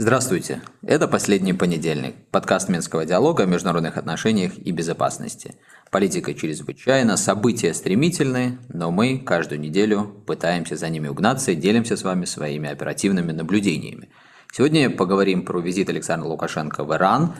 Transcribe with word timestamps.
Здравствуйте! 0.00 0.62
Это 0.82 1.08
«Последний 1.08 1.52
понедельник»– 1.52 2.14
подкаст 2.30 2.70
Минского 2.70 3.04
диалога 3.04 3.42
о 3.42 3.46
международных 3.46 3.98
отношениях 3.98 4.56
и 4.56 4.72
безопасности. 4.72 5.56
Политика 5.90 6.32
чрезвычайно, 6.32 7.18
события 7.18 7.74
стремительные, 7.74 8.58
но 8.70 8.90
мы 8.90 9.18
каждую 9.18 9.60
неделю 9.60 10.04
пытаемся 10.26 10.76
за 10.76 10.88
ними 10.88 11.08
угнаться 11.08 11.52
и 11.52 11.54
делимся 11.54 11.98
с 11.98 12.02
вами 12.02 12.24
своими 12.24 12.70
оперативными 12.70 13.32
наблюдениями. 13.32 14.08
Сегодня 14.50 14.88
поговорим 14.88 15.44
про 15.44 15.60
визит 15.60 15.90
Александра 15.90 16.26
Лукашенко 16.26 16.82
в 16.82 16.94
Иран, 16.94 17.34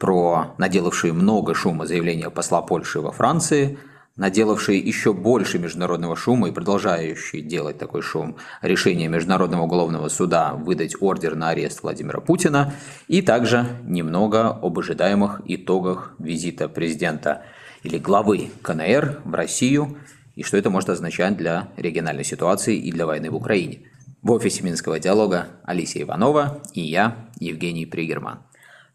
про 0.00 0.54
наделавшие 0.58 1.12
много 1.12 1.54
шума 1.54 1.86
заявления 1.86 2.30
посла 2.30 2.62
Польши 2.62 3.00
во 3.00 3.12
Франции– 3.12 3.78
наделавшие 4.20 4.78
еще 4.78 5.14
больше 5.14 5.58
международного 5.58 6.14
шума 6.14 6.48
и 6.48 6.52
продолжающие 6.52 7.40
делать 7.40 7.78
такой 7.78 8.02
шум 8.02 8.36
решение 8.60 9.08
Международного 9.08 9.62
уголовного 9.62 10.08
суда 10.08 10.52
выдать 10.52 10.94
ордер 11.00 11.36
на 11.36 11.48
арест 11.48 11.82
Владимира 11.82 12.20
Путина 12.20 12.74
и 13.08 13.22
также 13.22 13.66
немного 13.84 14.50
об 14.50 14.78
ожидаемых 14.78 15.40
итогах 15.46 16.14
визита 16.18 16.68
президента 16.68 17.44
или 17.82 17.96
главы 17.96 18.50
КНР 18.60 19.22
в 19.24 19.34
Россию 19.34 19.96
и 20.36 20.42
что 20.42 20.58
это 20.58 20.68
может 20.68 20.90
означать 20.90 21.38
для 21.38 21.68
региональной 21.78 22.24
ситуации 22.24 22.76
и 22.76 22.92
для 22.92 23.06
войны 23.06 23.30
в 23.30 23.36
Украине. 23.36 23.80
В 24.20 24.32
офисе 24.32 24.62
Минского 24.62 24.98
диалога 24.98 25.46
Алисия 25.64 26.02
Иванова 26.02 26.60
и 26.74 26.82
я, 26.82 27.30
Евгений 27.38 27.86
Пригерман. 27.86 28.40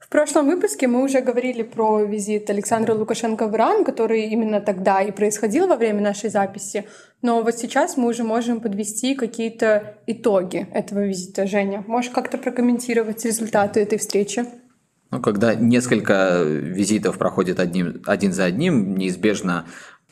В 0.06 0.10
прошлом 0.10 0.46
выпуске 0.46 0.88
мы 0.88 1.04
уже 1.04 1.20
говорили 1.20 1.64
про 1.64 2.04
визит 2.04 2.48
Александра 2.52 2.94
Лукашенко 2.94 3.48
в 3.48 3.56
Иран, 3.56 3.84
который 3.84 4.26
именно 4.26 4.62
тогда 4.62 5.02
и 5.02 5.12
происходил 5.12 5.66
во 5.66 5.78
время 5.78 6.00
нашей 6.00 6.30
записи. 6.30 6.86
Но 7.24 7.42
вот 7.42 7.58
сейчас 7.58 7.98
мы 7.98 8.10
уже 8.10 8.24
можем 8.24 8.60
подвести 8.60 9.16
какие-то 9.16 9.98
итоги 10.06 10.68
этого 10.72 11.08
визита. 11.08 11.48
Женя, 11.48 11.84
можешь 11.88 12.12
как-то 12.12 12.38
прокомментировать 12.38 13.26
результаты 13.26 13.80
этой 13.80 13.98
встречи? 13.98 14.46
Ну, 15.10 15.22
когда 15.22 15.56
несколько 15.56 16.44
визитов 16.44 17.18
проходят 17.18 17.60
одним, 17.60 18.04
один 18.06 18.32
за 18.32 18.46
одним, 18.46 18.96
неизбежно 18.96 19.66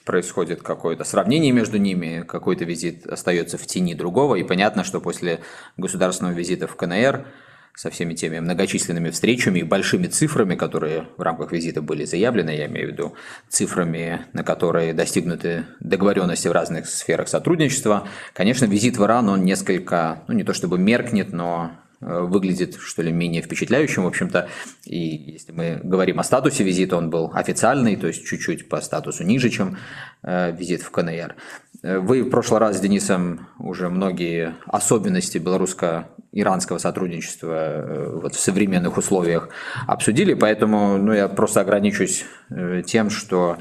происходит 0.05 0.63
какое-то 0.63 1.03
сравнение 1.03 1.51
между 1.51 1.77
ними, 1.77 2.25
какой-то 2.27 2.65
визит 2.65 3.05
остается 3.05 3.59
в 3.59 3.67
тени 3.67 3.93
другого, 3.93 4.35
и 4.35 4.43
понятно, 4.43 4.83
что 4.83 4.99
после 4.99 5.41
государственного 5.77 6.33
визита 6.33 6.65
в 6.67 6.75
КНР 6.75 7.27
со 7.75 7.89
всеми 7.89 8.13
теми 8.13 8.39
многочисленными 8.39 9.09
встречами 9.09 9.59
и 9.59 9.63
большими 9.63 10.07
цифрами, 10.07 10.55
которые 10.55 11.07
в 11.17 11.21
рамках 11.21 11.51
визита 11.51 11.81
были 11.81 12.05
заявлены, 12.05 12.51
я 12.51 12.67
имею 12.67 12.89
в 12.89 12.91
виду 12.91 13.15
цифрами, 13.49 14.25
на 14.33 14.43
которые 14.43 14.93
достигнуты 14.93 15.65
договоренности 15.79 16.47
в 16.47 16.51
разных 16.51 16.87
сферах 16.87 17.27
сотрудничества. 17.27 18.07
Конечно, 18.33 18.65
визит 18.65 18.97
в 18.97 19.03
Иран, 19.03 19.29
он 19.29 19.43
несколько, 19.43 20.23
ну 20.27 20.35
не 20.35 20.43
то 20.43 20.53
чтобы 20.53 20.77
меркнет, 20.77 21.33
но 21.33 21.71
выглядит, 22.03 22.75
что 22.75 23.01
ли, 23.01 23.11
менее 23.11 23.41
впечатляющим, 23.41 24.03
в 24.03 24.07
общем-то. 24.07 24.47
И 24.85 25.33
если 25.33 25.51
мы 25.51 25.79
говорим 25.83 26.19
о 26.19 26.23
статусе 26.23 26.63
визита, 26.63 26.97
он 26.97 27.09
был 27.09 27.31
официальный, 27.33 27.95
то 27.95 28.07
есть 28.07 28.25
чуть-чуть 28.25 28.69
по 28.69 28.81
статусу 28.81 29.23
ниже, 29.23 29.49
чем 29.49 29.77
э, 30.23 30.51
визит 30.51 30.81
в 30.81 30.91
КНР. 30.91 31.35
Э, 31.81 31.99
вы 31.99 32.23
в 32.23 32.29
прошлый 32.29 32.59
раз 32.59 32.77
с 32.77 32.79
Денисом 32.79 33.47
уже 33.59 33.89
многие 33.89 34.55
особенности 34.65 35.37
белорусско 35.37 36.09
иранского 36.33 36.79
сотрудничества 36.79 37.53
э, 37.53 38.19
вот 38.21 38.35
в 38.35 38.39
современных 38.39 38.97
условиях 38.97 39.49
обсудили, 39.87 40.33
поэтому 40.33 40.97
ну, 40.97 41.13
я 41.13 41.27
просто 41.27 41.61
ограничусь 41.61 42.25
э, 42.49 42.81
тем, 42.85 43.09
что 43.09 43.57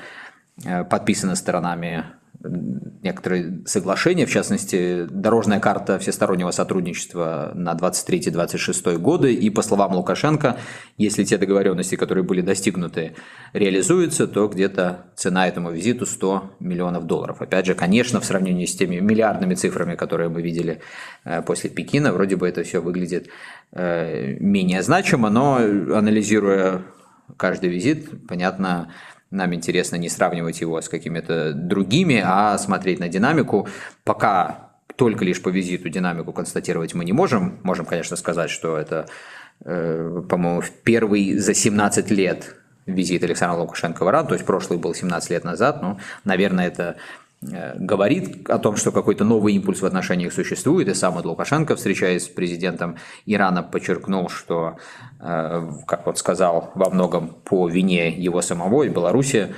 э, 0.65 0.85
подписано 0.85 1.37
сторонами 1.37 2.05
некоторые 2.45 3.63
соглашения, 3.67 4.27
в 4.27 4.31
частности, 4.31 5.07
дорожная 5.09 5.61
карта 5.61 5.99
всестороннего 5.99 6.51
сотрудничества 6.51 7.53
на 7.55 7.73
23-26 7.75 8.99
годы, 8.99 9.35
и 9.35 9.51
по 9.51 9.63
словам 9.63 9.95
Лукашенко, 9.95 10.57
если 10.97 11.25
те 11.25 11.39
договоренности, 11.39 11.97
которые 11.97 12.25
были 12.25 12.41
достигнуты, 12.41 13.15
реализуются, 13.53 14.27
то 14.27 14.49
где-то 14.49 15.07
цена 15.17 15.49
этому 15.49 15.71
визиту 15.71 16.07
100 16.07 16.57
миллионов 16.61 17.07
долларов. 17.07 17.43
Опять 17.43 17.67
же, 17.67 17.75
конечно, 17.75 18.21
в 18.21 18.25
сравнении 18.25 18.67
с 18.67 18.75
теми 18.75 18.97
миллиардными 18.97 19.55
цифрами, 19.55 19.97
которые 19.97 20.29
мы 20.29 20.43
видели 20.43 20.81
э, 21.25 21.43
после 21.43 21.71
Пекина, 21.71 22.13
вроде 22.13 22.37
бы 22.37 22.49
это 22.49 22.63
все 22.63 22.81
выглядит 22.81 23.29
э, 23.73 24.37
менее 24.39 24.83
значимо, 24.83 25.31
но 25.31 25.57
анализируя 25.57 26.83
каждый 27.37 27.71
визит, 27.71 28.27
понятно, 28.29 28.93
нам 29.33 29.55
интересно 29.55 29.97
не 29.97 30.09
сравнивать 30.09 30.61
его 30.61 30.81
с 30.81 30.89
какими-то 30.89 31.53
другими, 31.53 32.23
а 32.25 32.57
смотреть 32.59 33.01
на 33.01 33.09
динамику. 33.09 33.67
Пока 34.05 34.71
только 34.97 35.25
лишь 35.25 35.43
по 35.43 35.49
визиту 35.49 35.89
динамику 35.89 36.33
констатировать 36.33 36.95
мы 36.95 37.05
не 37.05 37.13
можем. 37.13 37.59
Можем, 37.63 37.87
конечно, 37.87 38.17
сказать, 38.17 38.51
что 38.51 38.77
это, 38.77 39.09
э, 39.65 40.23
по-моему, 40.29 40.63
первый 40.85 41.39
за 41.39 41.55
17 41.55 42.11
лет 42.11 42.57
визит 42.87 43.25
Александра 43.25 43.59
Лукашенко 43.59 44.05
в 44.05 44.09
Иран, 44.09 44.27
то 44.27 44.35
есть 44.35 44.45
прошлый 44.45 44.79
был 44.79 44.95
17 44.95 45.31
лет 45.31 45.45
назад, 45.45 45.83
ну, 45.83 45.99
наверное, 46.25 46.67
это 46.67 46.97
говорит 47.43 48.49
о 48.49 48.59
том, 48.59 48.77
что 48.77 48.93
какой-то 48.93 49.25
новый 49.25 49.55
импульс 49.55 49.83
в 49.83 49.87
отношениях 49.87 50.33
существует, 50.33 50.89
и 50.89 50.95
сам 50.95 51.17
Лукашенко, 51.17 51.75
встречаясь 51.75 52.25
с 52.25 52.29
президентом 52.29 52.97
Ирана, 53.27 53.63
подчеркнул, 53.63 54.29
что, 54.29 54.77
э, 55.21 55.71
как 55.87 56.07
он 56.07 56.17
сказал, 56.17 56.71
во 56.75 56.91
многом 56.91 57.29
по 57.45 57.69
вине 57.69 58.11
его 58.11 58.43
самого 58.43 58.85
и 58.85 58.89
Беларуси 58.89 59.55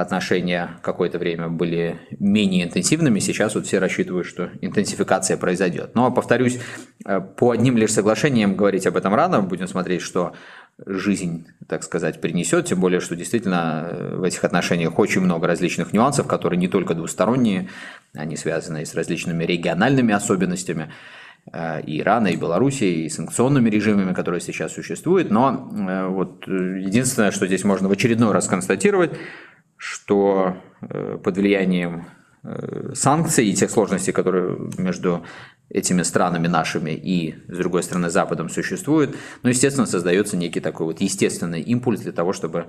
отношения 0.00 0.70
какое-то 0.82 1.18
время 1.18 1.48
были 1.48 2.00
менее 2.18 2.64
интенсивными, 2.64 3.20
сейчас 3.20 3.54
вот 3.54 3.66
все 3.66 3.78
рассчитывают, 3.78 4.26
что 4.26 4.50
интенсификация 4.60 5.36
произойдет. 5.36 5.94
Но, 5.94 6.10
повторюсь, 6.10 6.58
э, 7.06 7.20
по 7.20 7.50
одним 7.50 7.76
лишь 7.76 7.92
соглашениям 7.92 8.56
говорить 8.56 8.86
об 8.86 8.96
этом 8.96 9.14
рано, 9.14 9.40
будем 9.40 9.68
смотреть, 9.68 10.02
что 10.02 10.32
жизнь, 10.84 11.46
так 11.68 11.84
сказать, 11.84 12.20
принесет, 12.20 12.66
тем 12.66 12.80
более, 12.80 12.98
что 12.98 13.14
действительно 13.14 13.88
э, 13.88 14.16
в 14.16 14.22
этих 14.24 14.42
отношениях 14.42 14.98
очень 14.98 15.20
много 15.20 15.46
различных 15.46 15.92
нюансов, 15.92 16.26
которые 16.26 16.58
не 16.58 16.68
только 16.68 16.94
двусторонние, 16.94 17.68
они 18.14 18.36
связаны 18.36 18.84
с 18.84 18.94
различными 18.94 19.44
региональными 19.44 20.12
особенностями 20.12 20.92
э, 21.52 21.82
и 21.82 22.00
Ирана, 22.00 22.28
и 22.28 22.36
Белоруссии, 22.36 23.04
и 23.04 23.08
санкционными 23.08 23.70
режимами, 23.70 24.12
которые 24.12 24.40
сейчас 24.40 24.72
существуют. 24.72 25.30
Но 25.30 25.70
вот 26.10 26.48
единственное, 26.48 27.30
что 27.30 27.46
здесь 27.46 27.62
можно 27.62 27.88
в 27.88 27.92
очередной 27.92 28.32
раз 28.32 28.48
констатировать, 28.48 29.12
что 29.84 30.56
под 31.22 31.36
влиянием 31.36 32.06
санкций 32.94 33.46
и 33.46 33.54
тех 33.54 33.70
сложностей, 33.70 34.12
которые 34.12 34.58
между 34.78 35.24
этими 35.68 36.02
странами 36.02 36.46
нашими 36.46 36.90
и, 36.90 37.34
с 37.48 37.58
другой 37.58 37.82
стороны, 37.82 38.10
Западом 38.10 38.48
существует, 38.48 39.16
но, 39.42 39.48
естественно, 39.48 39.86
создается 39.86 40.36
некий 40.36 40.60
такой 40.60 40.86
вот 40.86 41.00
естественный 41.00 41.60
импульс 41.60 42.00
для 42.00 42.12
того, 42.12 42.32
чтобы 42.32 42.66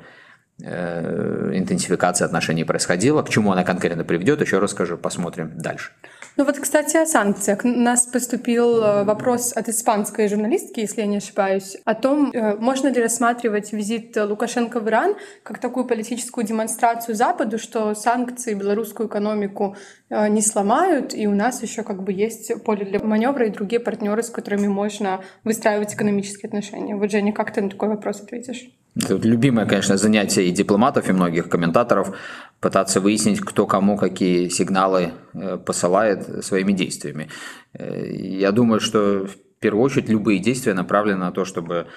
э, 0.62 1.52
интенсификация 1.54 2.26
отношений 2.26 2.64
происходила. 2.64 3.22
К 3.22 3.30
чему 3.30 3.52
она 3.52 3.64
конкретно 3.64 4.04
приведет, 4.04 4.42
еще 4.42 4.60
расскажу, 4.60 4.98
посмотрим 4.98 5.52
дальше. 5.56 5.92
Ну 6.38 6.44
вот, 6.44 6.60
кстати, 6.60 6.98
о 6.98 7.06
санкциях. 7.06 7.64
У 7.64 7.70
нас 7.70 8.08
поступил 8.08 8.84
э, 8.84 9.04
вопрос 9.06 9.54
от 9.56 9.70
испанской 9.70 10.28
журналистки, 10.28 10.82
если 10.82 11.00
я 11.00 11.08
не 11.08 11.18
ошибаюсь, 11.18 11.78
о 11.86 11.96
том, 11.96 12.30
э, 12.32 12.58
можно 12.58 12.90
ли 12.90 13.02
рассматривать 13.02 13.72
визит 13.72 14.18
Лукашенко 14.18 14.82
в 14.82 14.90
Иран 14.90 15.16
как 15.44 15.60
такую 15.60 15.86
политическую 15.86 16.46
демонстрацию 16.46 17.16
Западу, 17.16 17.58
что 17.58 17.96
санкции 17.96 18.54
белорусскую 18.54 19.08
экономику 19.08 19.78
э, 20.10 20.28
не 20.28 20.42
сломают, 20.42 21.16
и 21.16 21.26
у 21.26 21.34
нас 21.34 21.64
еще 21.64 21.84
как 21.84 22.04
бы 22.04 22.12
есть 22.12 22.52
поле 22.66 22.84
для 22.84 23.00
маневра 23.00 23.48
и 23.48 23.50
другие 23.50 23.80
партнеры, 23.80 24.22
с 24.22 24.30
которыми 24.30 24.68
можно 24.68 25.24
выстраивать 25.46 25.94
экономические 25.94 26.50
отношения. 26.50 26.98
Вот, 26.98 27.12
Женя, 27.12 27.32
как 27.32 27.54
ты 27.54 27.62
на 27.62 27.70
такой 27.70 27.88
вопрос 27.88 28.20
ответишь? 28.20 28.68
Любимое, 28.96 29.66
конечно, 29.66 29.98
занятие 29.98 30.48
и 30.48 30.52
дипломатов, 30.52 31.10
и 31.10 31.12
многих 31.12 31.50
комментаторов 31.50 32.16
пытаться 32.62 33.02
выяснить, 33.02 33.42
кто 33.42 33.68
кому 33.68 33.98
какие 33.98 34.48
сигналы 34.48 35.12
э, 35.34 35.58
посылает 35.58 36.46
своими 36.46 36.72
действиями. 36.72 37.28
Э, 37.74 38.10
я 38.10 38.54
думаю, 38.54 38.80
что 38.80 39.28
в 39.28 39.36
первую 39.60 39.84
очередь 39.84 40.08
любые 40.08 40.40
действия 40.40 40.74
направлены 40.74 41.20
на 41.20 41.32
то, 41.32 41.44
чтобы 41.44 41.88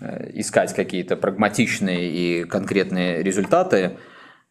э, 0.00 0.30
искать 0.32 0.74
какие-то 0.74 1.16
прагматичные 1.16 2.10
и 2.10 2.44
конкретные 2.44 3.22
результаты. 3.22 3.98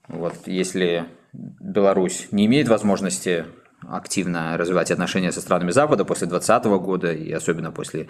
Вот, 0.07 0.35
если 0.45 1.05
Беларусь 1.33 2.27
не 2.31 2.45
имеет 2.45 2.67
возможности 2.67 3.45
активно 3.87 4.57
развивать 4.57 4.91
отношения 4.91 5.31
со 5.31 5.41
странами 5.41 5.71
Запада 5.71 6.05
после 6.05 6.27
2020 6.27 6.65
года 6.81 7.11
и 7.11 7.31
особенно 7.31 7.71
после 7.71 8.07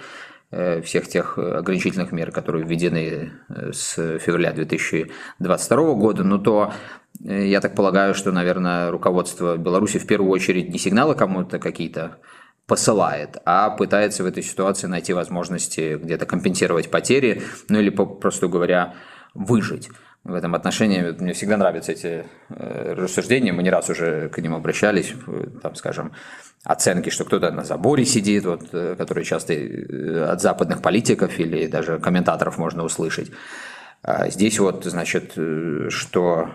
э, 0.51 0.81
всех 0.81 1.07
тех 1.07 1.37
ограничительных 1.37 2.11
мер, 2.11 2.31
которые 2.31 2.65
введены 2.65 3.31
э, 3.49 3.71
с 3.71 4.19
февраля 4.19 4.51
2022 4.51 5.93
года, 5.93 6.23
но 6.23 6.37
то 6.37 6.73
э, 7.25 7.47
я 7.47 7.61
так 7.61 7.75
полагаю, 7.75 8.13
что, 8.13 8.31
наверное, 8.31 8.91
руководство 8.91 9.57
Беларуси 9.57 9.99
в 9.99 10.07
первую 10.07 10.31
очередь 10.31 10.69
не 10.69 10.79
сигналы 10.79 11.15
кому-то 11.15 11.59
какие-то 11.59 12.17
посылает, 12.67 13.37
а 13.45 13.69
пытается 13.69 14.23
в 14.23 14.27
этой 14.27 14.43
ситуации 14.43 14.87
найти 14.87 15.13
возможности 15.13 15.99
где-то 16.01 16.25
компенсировать 16.25 16.89
потери, 16.89 17.43
ну 17.69 17.79
или, 17.79 17.89
попросту 17.89 18.47
говоря, 18.47 18.93
выжить. 19.33 19.89
В 20.23 20.35
этом 20.35 20.53
отношении 20.53 21.01
мне 21.19 21.33
всегда 21.33 21.57
нравятся 21.57 21.93
эти 21.93 22.25
э, 22.49 22.93
рассуждения, 22.93 23.53
мы 23.53 23.63
не 23.63 23.71
раз 23.71 23.89
уже 23.89 24.29
к 24.29 24.37
ним 24.37 24.53
обращались, 24.53 25.15
там, 25.63 25.73
скажем, 25.75 26.11
оценки, 26.63 27.09
что 27.09 27.25
кто-то 27.25 27.51
на 27.51 27.63
заборе 27.63 28.05
сидит, 28.05 28.45
вот, 28.45 28.69
э, 28.71 28.95
которые 28.95 29.25
часто 29.25 29.53
э, 29.53 30.25
от 30.25 30.39
западных 30.39 30.83
политиков 30.83 31.39
или 31.39 31.65
даже 31.65 31.97
комментаторов 31.99 32.59
можно 32.59 32.83
услышать. 32.83 33.31
А 34.03 34.29
здесь 34.29 34.59
вот, 34.59 34.85
значит, 34.85 35.33
что 35.89 36.49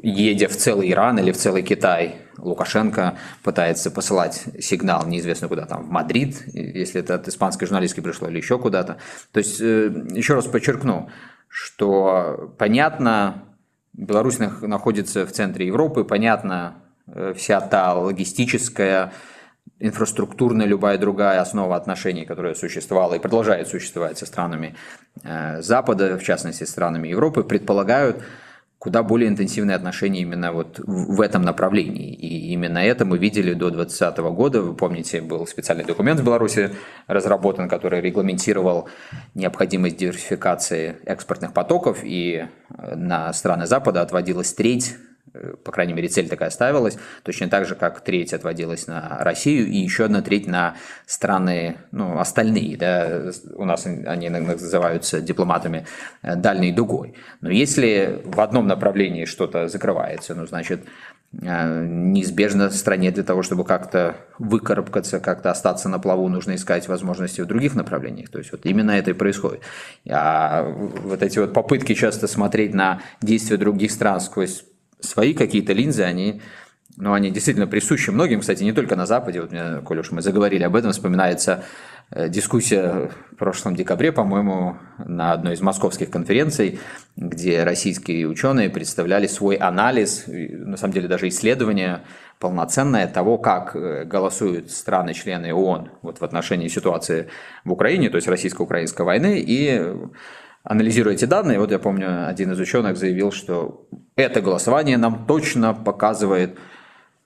едя 0.00 0.48
в 0.48 0.56
целый 0.56 0.90
Иран 0.92 1.18
или 1.18 1.32
в 1.32 1.36
целый 1.36 1.62
Китай, 1.62 2.16
Лукашенко 2.38 3.18
пытается 3.42 3.90
посылать 3.90 4.44
сигнал 4.60 5.06
неизвестно 5.06 5.48
куда, 5.48 5.66
там, 5.66 5.84
в 5.84 5.90
Мадрид, 5.90 6.42
если 6.54 7.00
это 7.00 7.16
от 7.16 7.26
испанской 7.26 7.66
журналистки 7.66 8.00
пришло, 8.00 8.28
или 8.28 8.36
еще 8.36 8.58
куда-то. 8.58 8.98
То 9.32 9.38
есть, 9.38 9.60
еще 9.60 10.34
раз 10.34 10.46
подчеркну, 10.46 11.08
что 11.52 12.54
понятно, 12.56 13.44
Беларусь 13.92 14.38
находится 14.38 15.26
в 15.26 15.32
центре 15.32 15.66
Европы, 15.66 16.02
понятно, 16.02 16.76
э, 17.06 17.34
вся 17.36 17.60
та 17.60 17.92
логистическая, 17.92 19.12
инфраструктурная, 19.78 20.64
любая 20.64 20.96
другая 20.96 21.42
основа 21.42 21.76
отношений, 21.76 22.24
которая 22.24 22.54
существовала 22.54 23.14
и 23.14 23.18
продолжает 23.18 23.68
существовать 23.68 24.16
со 24.16 24.24
странами 24.24 24.76
э, 25.24 25.60
Запада, 25.60 26.16
в 26.16 26.22
частности, 26.22 26.64
странами 26.64 27.08
Европы, 27.08 27.44
предполагают 27.44 28.22
куда 28.82 29.04
более 29.04 29.28
интенсивные 29.28 29.76
отношения 29.76 30.22
именно 30.22 30.52
вот 30.52 30.80
в 30.80 31.20
этом 31.20 31.42
направлении. 31.42 32.12
И 32.12 32.52
именно 32.52 32.78
это 32.78 33.04
мы 33.04 33.16
видели 33.16 33.54
до 33.54 33.70
2020 33.70 34.18
года. 34.34 34.60
Вы 34.60 34.74
помните, 34.74 35.20
был 35.20 35.46
специальный 35.46 35.84
документ 35.84 36.18
в 36.18 36.24
Беларуси 36.24 36.72
разработан, 37.06 37.68
который 37.68 38.00
регламентировал 38.00 38.88
необходимость 39.34 39.98
диверсификации 39.98 40.96
экспортных 41.04 41.52
потоков, 41.52 42.00
и 42.02 42.48
э, 42.76 42.96
на 42.96 43.32
страны 43.32 43.66
Запада 43.66 44.02
отводилась 44.02 44.52
треть 44.52 44.96
по 45.64 45.72
крайней 45.72 45.94
мере, 45.94 46.08
цель 46.08 46.28
такая 46.28 46.50
ставилась, 46.50 46.98
точно 47.22 47.48
так 47.48 47.66
же, 47.66 47.74
как 47.74 48.00
треть 48.02 48.32
отводилась 48.32 48.86
на 48.86 49.18
Россию 49.20 49.66
и 49.66 49.78
еще 49.78 50.04
одна 50.04 50.20
треть 50.20 50.46
на 50.46 50.76
страны, 51.06 51.76
ну, 51.90 52.18
остальные, 52.18 52.76
да, 52.76 53.32
у 53.54 53.64
нас 53.64 53.86
они 53.86 54.28
называются 54.28 55.20
дипломатами 55.20 55.86
э, 56.22 56.36
дальней 56.36 56.72
дугой. 56.72 57.14
Но 57.40 57.50
если 57.50 58.20
в 58.24 58.40
одном 58.40 58.66
направлении 58.66 59.24
что-то 59.24 59.68
закрывается, 59.68 60.34
ну, 60.34 60.46
значит, 60.46 60.84
э, 61.40 61.86
неизбежно 61.86 62.68
стране 62.70 63.10
для 63.10 63.22
того, 63.22 63.42
чтобы 63.42 63.64
как-то 63.64 64.16
выкарабкаться, 64.38 65.18
как-то 65.18 65.50
остаться 65.50 65.88
на 65.88 65.98
плаву, 65.98 66.28
нужно 66.28 66.54
искать 66.56 66.88
возможности 66.88 67.40
в 67.40 67.46
других 67.46 67.74
направлениях. 67.74 68.28
То 68.28 68.38
есть 68.38 68.52
вот 68.52 68.66
именно 68.66 68.90
это 68.90 69.10
и 69.10 69.14
происходит. 69.14 69.62
А 70.10 70.62
вот 70.62 71.22
эти 71.22 71.38
вот 71.38 71.54
попытки 71.54 71.94
часто 71.94 72.26
смотреть 72.26 72.74
на 72.74 73.00
действия 73.22 73.56
других 73.56 73.92
стран 73.92 74.20
сквозь 74.20 74.64
свои 75.02 75.34
какие-то 75.34 75.72
линзы, 75.72 76.02
они, 76.02 76.40
ну, 76.96 77.12
они 77.12 77.30
действительно 77.30 77.66
присущи 77.66 78.10
многим, 78.10 78.40
кстати, 78.40 78.62
не 78.62 78.72
только 78.72 78.96
на 78.96 79.06
Западе. 79.06 79.40
Вот 79.40 79.52
мне, 79.52 79.80
коль 79.84 79.98
уж 79.98 80.10
мы 80.10 80.22
заговорили 80.22 80.62
об 80.62 80.76
этом, 80.76 80.92
вспоминается 80.92 81.64
э, 82.10 82.28
дискуссия 82.28 83.10
в 83.32 83.36
прошлом 83.36 83.76
декабре, 83.76 84.12
по-моему, 84.12 84.76
на 84.98 85.32
одной 85.32 85.54
из 85.54 85.60
московских 85.60 86.10
конференций, 86.10 86.78
где 87.16 87.64
российские 87.64 88.26
ученые 88.28 88.70
представляли 88.70 89.26
свой 89.26 89.56
анализ, 89.56 90.24
на 90.26 90.76
самом 90.76 90.94
деле 90.94 91.08
даже 91.08 91.28
исследование 91.28 92.02
полноценное 92.38 93.06
того, 93.06 93.38
как 93.38 93.76
э, 93.76 94.04
голосуют 94.04 94.70
страны-члены 94.70 95.54
ООН 95.54 95.90
вот 96.02 96.20
в 96.20 96.24
отношении 96.24 96.68
ситуации 96.68 97.28
в 97.64 97.72
Украине, 97.72 98.10
то 98.10 98.16
есть 98.16 98.28
российско-украинской 98.28 99.02
войны, 99.02 99.42
и 99.46 99.94
анализируя 100.64 101.14
эти 101.14 101.24
данные, 101.24 101.58
вот 101.58 101.70
я 101.70 101.78
помню, 101.78 102.28
один 102.28 102.52
из 102.52 102.60
ученых 102.60 102.96
заявил, 102.96 103.32
что 103.32 103.86
это 104.16 104.40
голосование 104.40 104.96
нам 104.96 105.26
точно 105.26 105.74
показывает, 105.74 106.58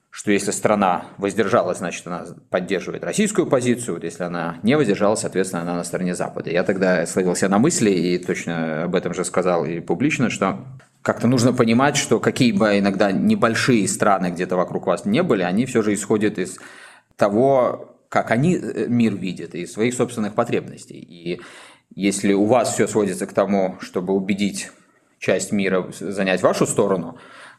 что 0.09 0.31
если 0.31 0.51
страна 0.51 1.05
воздержалась, 1.17 1.77
значит, 1.77 2.07
она 2.07 2.25
поддерживает 2.49 3.03
российскую 3.03 3.45
позицию, 3.45 3.95
вот 3.95 4.03
если 4.03 4.23
она 4.23 4.57
не 4.63 4.75
воздержалась, 4.75 5.19
соответственно, 5.19 5.61
она 5.61 5.75
на 5.75 5.83
стороне 5.83 6.15
Запада. 6.15 6.49
Я 6.49 6.63
тогда 6.63 7.05
словил 7.05 7.35
себя 7.35 7.49
на 7.49 7.59
мысли 7.59 7.91
и 7.91 8.17
точно 8.17 8.85
об 8.85 8.95
этом 8.95 9.13
же 9.13 9.23
сказал 9.23 9.65
и 9.65 9.79
публично, 9.79 10.29
что 10.29 10.65
как-то 11.03 11.27
нужно 11.27 11.53
понимать, 11.53 11.97
что 11.97 12.19
какие 12.19 12.51
бы 12.51 12.79
иногда 12.79 13.11
небольшие 13.11 13.87
страны 13.87 14.31
где-то 14.31 14.55
вокруг 14.55 14.87
вас 14.87 15.05
не 15.05 15.21
были, 15.21 15.43
они 15.43 15.65
все 15.65 15.83
же 15.83 15.93
исходят 15.93 16.39
из 16.39 16.57
того, 17.15 17.97
как 18.09 18.31
они 18.31 18.55
э, 18.55 18.87
мир 18.87 19.15
видят, 19.15 19.53
и 19.55 19.65
своих 19.65 19.93
собственных 19.93 20.33
потребностей. 20.33 20.97
И 20.97 21.41
если 21.95 22.33
у 22.33 22.45
вас 22.45 22.73
все 22.73 22.87
сводится 22.87 23.25
к 23.25 23.33
тому, 23.33 23.77
чтобы 23.79 24.13
убедить 24.13 24.71
часть 25.19 25.51
мира 25.51 25.89
занять 25.99 26.41
вашу 26.41 26.65
сторону, 26.65 27.17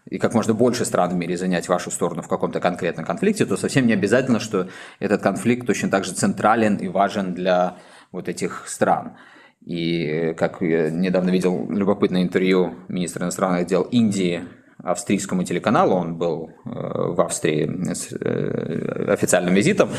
и 0.09 0.19
как 0.19 0.33
можно 0.35 0.55
больше 0.55 0.85
стран 0.85 1.11
в 1.11 1.15
мире 1.15 1.37
занять 1.37 1.69
вашу 1.69 1.91
сторону 1.91 2.23
в 2.23 2.29
каком-то 2.29 2.61
конкретном 2.61 3.05
конфликте, 3.05 3.45
то 3.45 3.57
совсем 3.57 3.87
не 3.87 3.93
обязательно, 3.93 4.41
что 4.41 4.69
этот 5.01 5.23
конфликт 5.23 5.67
точно 5.67 5.91
так 5.91 6.05
же 6.05 6.13
централен 6.13 6.77
и 6.77 6.89
важен 6.89 7.35
для 7.35 7.77
вот 8.11 8.29
этих 8.29 8.65
стран. 8.67 9.17
И 9.65 10.35
как 10.39 10.63
я 10.63 10.91
недавно 10.91 11.31
видел 11.31 11.71
любопытное 11.71 12.23
интервью 12.23 12.75
министра 12.89 13.25
иностранных 13.25 13.67
дел 13.67 13.83
Индии 13.83 14.45
австрийскому 14.83 15.45
телеканалу, 15.45 15.95
он 15.95 16.15
был 16.17 16.53
э, 16.65 16.71
в 16.71 17.21
Австрии 17.21 17.93
с 17.93 18.13
э, 18.13 19.13
официальным 19.13 19.53
визитом, 19.55 19.91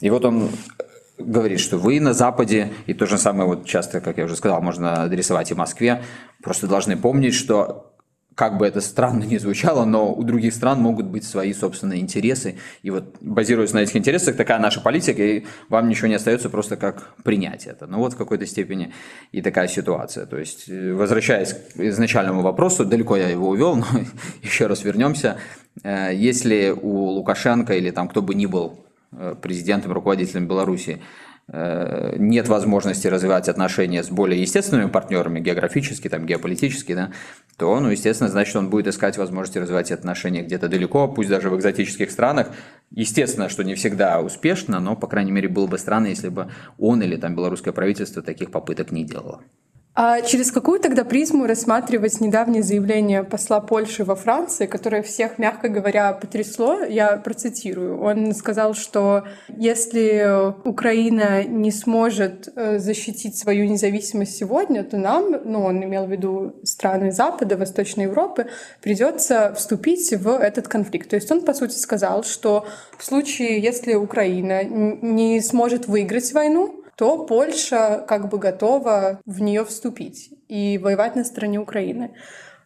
и 0.00 0.08
вот 0.10 0.24
он 0.24 0.50
говорит, 1.18 1.60
что 1.60 1.78
вы 1.78 2.00
на 2.00 2.14
Западе, 2.14 2.70
и 2.86 2.94
то 2.94 3.06
же 3.06 3.18
самое 3.18 3.48
вот 3.48 3.66
часто, 3.66 4.00
как 4.00 4.18
я 4.18 4.24
уже 4.24 4.36
сказал, 4.36 4.62
можно 4.62 5.02
адресовать 5.02 5.50
и 5.50 5.54
Москве, 5.54 6.02
просто 6.42 6.66
должны 6.66 6.96
помнить, 6.96 7.34
что 7.34 7.88
как 8.38 8.56
бы 8.56 8.68
это 8.68 8.80
странно 8.80 9.24
ни 9.24 9.36
звучало, 9.36 9.84
но 9.84 10.14
у 10.14 10.22
других 10.22 10.54
стран 10.54 10.80
могут 10.80 11.06
быть 11.06 11.24
свои 11.24 11.52
собственные 11.52 11.98
интересы. 11.98 12.56
И 12.84 12.90
вот 12.90 13.16
базируясь 13.20 13.72
на 13.72 13.78
этих 13.78 13.96
интересах, 13.96 14.36
такая 14.36 14.60
наша 14.60 14.80
политика, 14.80 15.20
и 15.20 15.44
вам 15.68 15.88
ничего 15.88 16.06
не 16.06 16.14
остается 16.14 16.48
просто 16.48 16.76
как 16.76 17.16
принять 17.24 17.66
это. 17.66 17.88
Ну 17.88 17.98
вот 17.98 18.12
в 18.12 18.16
какой-то 18.16 18.46
степени 18.46 18.94
и 19.32 19.42
такая 19.42 19.66
ситуация. 19.66 20.24
То 20.24 20.38
есть, 20.38 20.68
э, 20.68 20.92
возвращаясь 20.92 21.52
к 21.52 21.80
изначальному 21.80 22.42
вопросу, 22.42 22.84
далеко 22.84 23.16
я 23.16 23.28
его 23.28 23.48
увел, 23.48 23.74
но 23.74 23.86
еще 24.40 24.68
раз 24.68 24.84
вернемся. 24.84 25.38
Э, 25.82 26.10
если 26.14 26.70
у 26.70 27.06
Лукашенко 27.06 27.74
или 27.74 27.90
там 27.90 28.06
кто 28.08 28.22
бы 28.22 28.36
ни 28.36 28.46
был 28.46 28.87
президентом, 29.40 29.92
руководителем 29.92 30.46
Беларуси 30.46 31.00
э, 31.48 32.14
нет 32.18 32.48
возможности 32.48 33.06
развивать 33.06 33.48
отношения 33.48 34.02
с 34.02 34.10
более 34.10 34.40
естественными 34.40 34.90
партнерами, 34.90 35.40
географически, 35.40 36.08
там, 36.08 36.26
геополитически, 36.26 36.94
да, 36.94 37.12
то, 37.56 37.80
ну, 37.80 37.90
естественно, 37.90 38.30
значит, 38.30 38.54
он 38.56 38.70
будет 38.70 38.86
искать 38.86 39.16
возможности 39.18 39.58
развивать 39.58 39.90
отношения 39.90 40.42
где-то 40.42 40.68
далеко, 40.68 41.08
пусть 41.08 41.28
даже 41.28 41.50
в 41.50 41.56
экзотических 41.56 42.10
странах. 42.10 42.48
Естественно, 42.90 43.48
что 43.48 43.64
не 43.64 43.74
всегда 43.74 44.20
успешно, 44.20 44.80
но, 44.80 44.94
по 44.94 45.06
крайней 45.06 45.32
мере, 45.32 45.48
было 45.48 45.66
бы 45.66 45.78
странно, 45.78 46.06
если 46.08 46.28
бы 46.28 46.50
он 46.78 47.02
или 47.02 47.16
там 47.16 47.34
белорусское 47.34 47.72
правительство 47.72 48.22
таких 48.22 48.50
попыток 48.50 48.92
не 48.92 49.04
делало. 49.04 49.42
А 50.00 50.20
через 50.20 50.52
какую 50.52 50.78
тогда 50.78 51.02
призму 51.02 51.48
рассматривать 51.48 52.20
недавнее 52.20 52.62
заявление 52.62 53.24
посла 53.24 53.60
Польши 53.60 54.04
во 54.04 54.14
Франции, 54.14 54.66
которое 54.66 55.02
всех, 55.02 55.38
мягко 55.38 55.68
говоря, 55.68 56.12
потрясло? 56.12 56.84
Я 56.84 57.16
процитирую. 57.16 58.00
Он 58.00 58.32
сказал, 58.32 58.74
что 58.74 59.24
если 59.48 60.54
Украина 60.64 61.42
не 61.42 61.72
сможет 61.72 62.48
э, 62.54 62.78
защитить 62.78 63.36
свою 63.36 63.68
независимость 63.68 64.36
сегодня, 64.36 64.84
то 64.84 64.98
нам, 64.98 65.34
ну, 65.44 65.64
он 65.64 65.82
имел 65.82 66.06
в 66.06 66.12
виду 66.12 66.54
страны 66.62 67.10
Запада, 67.10 67.56
Восточной 67.56 68.04
Европы, 68.04 68.46
придется 68.80 69.52
вступить 69.56 70.12
в 70.12 70.28
этот 70.28 70.68
конфликт. 70.68 71.10
То 71.10 71.16
есть 71.16 71.28
он, 71.32 71.42
по 71.42 71.54
сути, 71.54 71.74
сказал, 71.74 72.22
что 72.22 72.68
в 72.96 73.04
случае, 73.04 73.60
если 73.60 73.94
Украина 73.94 74.62
не 74.62 75.40
сможет 75.40 75.88
выиграть 75.88 76.32
войну, 76.32 76.77
то 76.98 77.24
Польша 77.24 78.04
как 78.08 78.28
бы 78.28 78.38
готова 78.38 79.20
в 79.24 79.40
нее 79.40 79.64
вступить 79.64 80.30
и 80.48 80.78
воевать 80.78 81.14
на 81.14 81.24
стороне 81.24 81.60
Украины. 81.60 82.10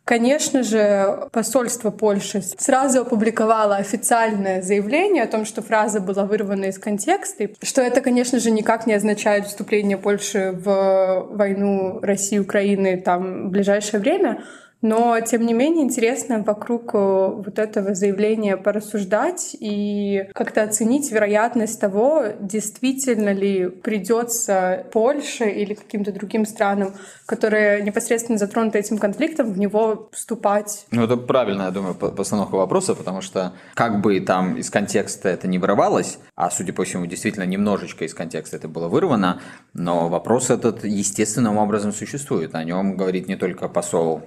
Конечно 0.04 0.64
же, 0.64 1.28
посольство 1.30 1.90
Польши 1.90 2.42
сразу 2.42 3.02
опубликовало 3.02 3.76
официальное 3.76 4.60
заявление 4.60 5.22
о 5.22 5.28
том, 5.28 5.44
что 5.44 5.62
фраза 5.62 6.00
была 6.00 6.24
вырвана 6.24 6.64
из 6.64 6.78
контекста, 6.78 7.50
что 7.62 7.82
это, 7.82 8.00
конечно 8.00 8.40
же, 8.40 8.50
никак 8.50 8.86
не 8.86 8.94
означает 8.94 9.46
вступление 9.46 9.98
Польши 9.98 10.52
в 10.52 11.28
войну 11.30 12.00
России-Украины 12.00 13.00
там 13.00 13.48
в 13.48 13.50
ближайшее 13.50 14.00
время, 14.00 14.42
но, 14.82 15.20
тем 15.20 15.46
не 15.46 15.54
менее, 15.54 15.84
интересно 15.84 16.42
вокруг 16.42 16.90
э, 16.92 16.98
вот 16.98 17.58
этого 17.60 17.94
заявления 17.94 18.56
порассуждать 18.56 19.56
и 19.58 20.28
как-то 20.34 20.64
оценить 20.64 21.10
вероятность 21.12 21.80
того, 21.80 22.24
действительно 22.40 23.32
ли 23.32 23.68
придется 23.68 24.86
Польше 24.92 25.48
или 25.48 25.74
каким-то 25.74 26.12
другим 26.12 26.44
странам, 26.44 26.94
которые 27.26 27.82
непосредственно 27.82 28.38
затронуты 28.38 28.80
этим 28.80 28.98
конфликтом, 28.98 29.52
в 29.52 29.58
него 29.58 30.08
вступать. 30.12 30.86
Ну, 30.90 31.04
это 31.04 31.16
правильно, 31.16 31.62
я 31.62 31.70
думаю, 31.70 31.94
постановка 31.94 32.56
вопроса, 32.56 32.96
потому 32.96 33.20
что 33.20 33.52
как 33.74 34.00
бы 34.00 34.18
там 34.18 34.56
из 34.56 34.68
контекста 34.68 35.28
это 35.28 35.46
не 35.46 35.60
вырывалось, 35.60 36.18
а, 36.34 36.50
судя 36.50 36.72
по 36.72 36.84
всему, 36.84 37.06
действительно 37.06 37.44
немножечко 37.44 38.04
из 38.04 38.14
контекста 38.14 38.56
это 38.56 38.66
было 38.66 38.88
вырвано, 38.88 39.40
но 39.74 40.08
вопрос 40.08 40.50
этот 40.50 40.84
естественным 40.84 41.56
образом 41.56 41.92
существует. 41.92 42.56
О 42.56 42.64
нем 42.64 42.96
говорит 42.96 43.28
не 43.28 43.36
только 43.36 43.68
посол 43.68 44.22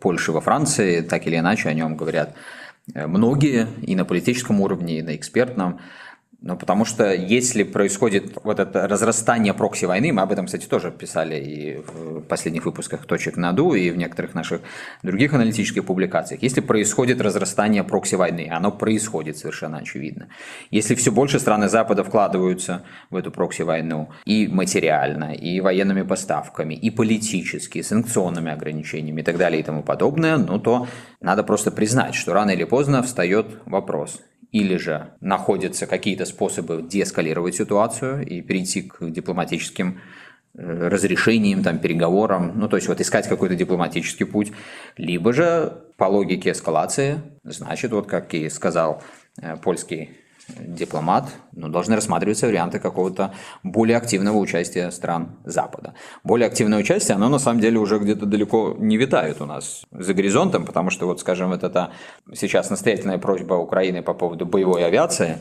Польши 0.00 0.32
во 0.32 0.40
Франции, 0.40 1.00
так 1.00 1.26
или 1.26 1.36
иначе 1.36 1.68
о 1.68 1.74
нем 1.74 1.96
говорят 1.96 2.34
многие 2.94 3.68
и 3.82 3.94
на 3.94 4.04
политическом 4.04 4.60
уровне, 4.60 4.98
и 4.98 5.02
на 5.02 5.14
экспертном. 5.16 5.80
Ну, 6.42 6.56
потому 6.56 6.86
что 6.86 7.12
если 7.12 7.64
происходит 7.64 8.38
вот 8.44 8.60
это 8.60 8.88
разрастание 8.88 9.52
прокси-войны, 9.52 10.10
мы 10.10 10.22
об 10.22 10.32
этом, 10.32 10.46
кстати, 10.46 10.64
тоже 10.64 10.90
писали 10.90 11.38
и 11.38 11.76
в 11.76 12.22
последних 12.22 12.64
выпусках 12.64 13.04
«Точек 13.04 13.36
наду», 13.36 13.74
и 13.74 13.90
в 13.90 13.98
некоторых 13.98 14.34
наших 14.34 14.62
других 15.02 15.34
аналитических 15.34 15.84
публикациях. 15.84 16.42
Если 16.42 16.62
происходит 16.62 17.20
разрастание 17.20 17.84
прокси-войны, 17.84 18.48
оно 18.50 18.72
происходит 18.72 19.36
совершенно 19.36 19.78
очевидно. 19.78 20.28
Если 20.70 20.94
все 20.94 21.12
больше 21.12 21.38
страны 21.38 21.68
Запада 21.68 22.04
вкладываются 22.04 22.84
в 23.10 23.16
эту 23.16 23.30
прокси-войну 23.30 24.08
и 24.24 24.48
материально, 24.48 25.34
и 25.34 25.60
военными 25.60 26.02
поставками, 26.02 26.72
и 26.72 26.88
политически, 26.88 27.82
санкционными 27.82 28.50
ограничениями 28.50 29.20
и 29.20 29.24
так 29.24 29.36
далее 29.36 29.60
и 29.60 29.62
тому 29.62 29.82
подобное, 29.82 30.38
ну 30.38 30.58
то 30.58 30.86
надо 31.20 31.44
просто 31.44 31.70
признать, 31.70 32.14
что 32.14 32.32
рано 32.32 32.52
или 32.52 32.64
поздно 32.64 33.02
встает 33.02 33.46
вопрос– 33.66 34.22
или 34.52 34.76
же 34.76 35.12
находятся 35.20 35.86
какие-то 35.86 36.24
способы 36.24 36.82
деэскалировать 36.82 37.54
ситуацию 37.54 38.26
и 38.26 38.40
перейти 38.40 38.82
к 38.82 39.10
дипломатическим 39.10 40.00
э, 40.54 40.88
разрешениям, 40.88 41.62
там, 41.62 41.78
переговорам, 41.78 42.52
ну, 42.56 42.68
то 42.68 42.76
есть 42.76 42.88
вот 42.88 43.00
искать 43.00 43.28
какой-то 43.28 43.54
дипломатический 43.54 44.24
путь, 44.24 44.52
либо 44.96 45.32
же 45.32 45.82
по 45.96 46.04
логике 46.04 46.52
эскалации, 46.52 47.20
значит, 47.44 47.92
вот 47.92 48.06
как 48.06 48.34
и 48.34 48.48
сказал 48.48 49.02
э, 49.40 49.56
польский 49.56 50.19
дипломат, 50.58 51.28
но 51.52 51.68
должны 51.68 51.94
рассматриваться 51.94 52.46
варианты 52.46 52.78
какого-то 52.78 53.32
более 53.62 53.96
активного 53.96 54.36
участия 54.38 54.90
стран 54.90 55.36
Запада. 55.44 55.94
Более 56.24 56.46
активное 56.46 56.78
участие, 56.78 57.14
оно 57.14 57.28
на 57.28 57.38
самом 57.38 57.60
деле 57.60 57.78
уже 57.78 57.98
где-то 57.98 58.26
далеко 58.26 58.76
не 58.78 58.96
витает 58.96 59.40
у 59.40 59.46
нас 59.46 59.84
за 59.90 60.14
горизонтом, 60.14 60.64
потому 60.64 60.90
что 60.90 61.06
вот, 61.06 61.20
скажем, 61.20 61.50
вот 61.50 61.62
это 61.62 61.90
сейчас 62.34 62.70
настоятельная 62.70 63.18
просьба 63.18 63.54
Украины 63.54 64.02
по 64.02 64.14
поводу 64.14 64.46
боевой 64.46 64.84
авиации, 64.84 65.40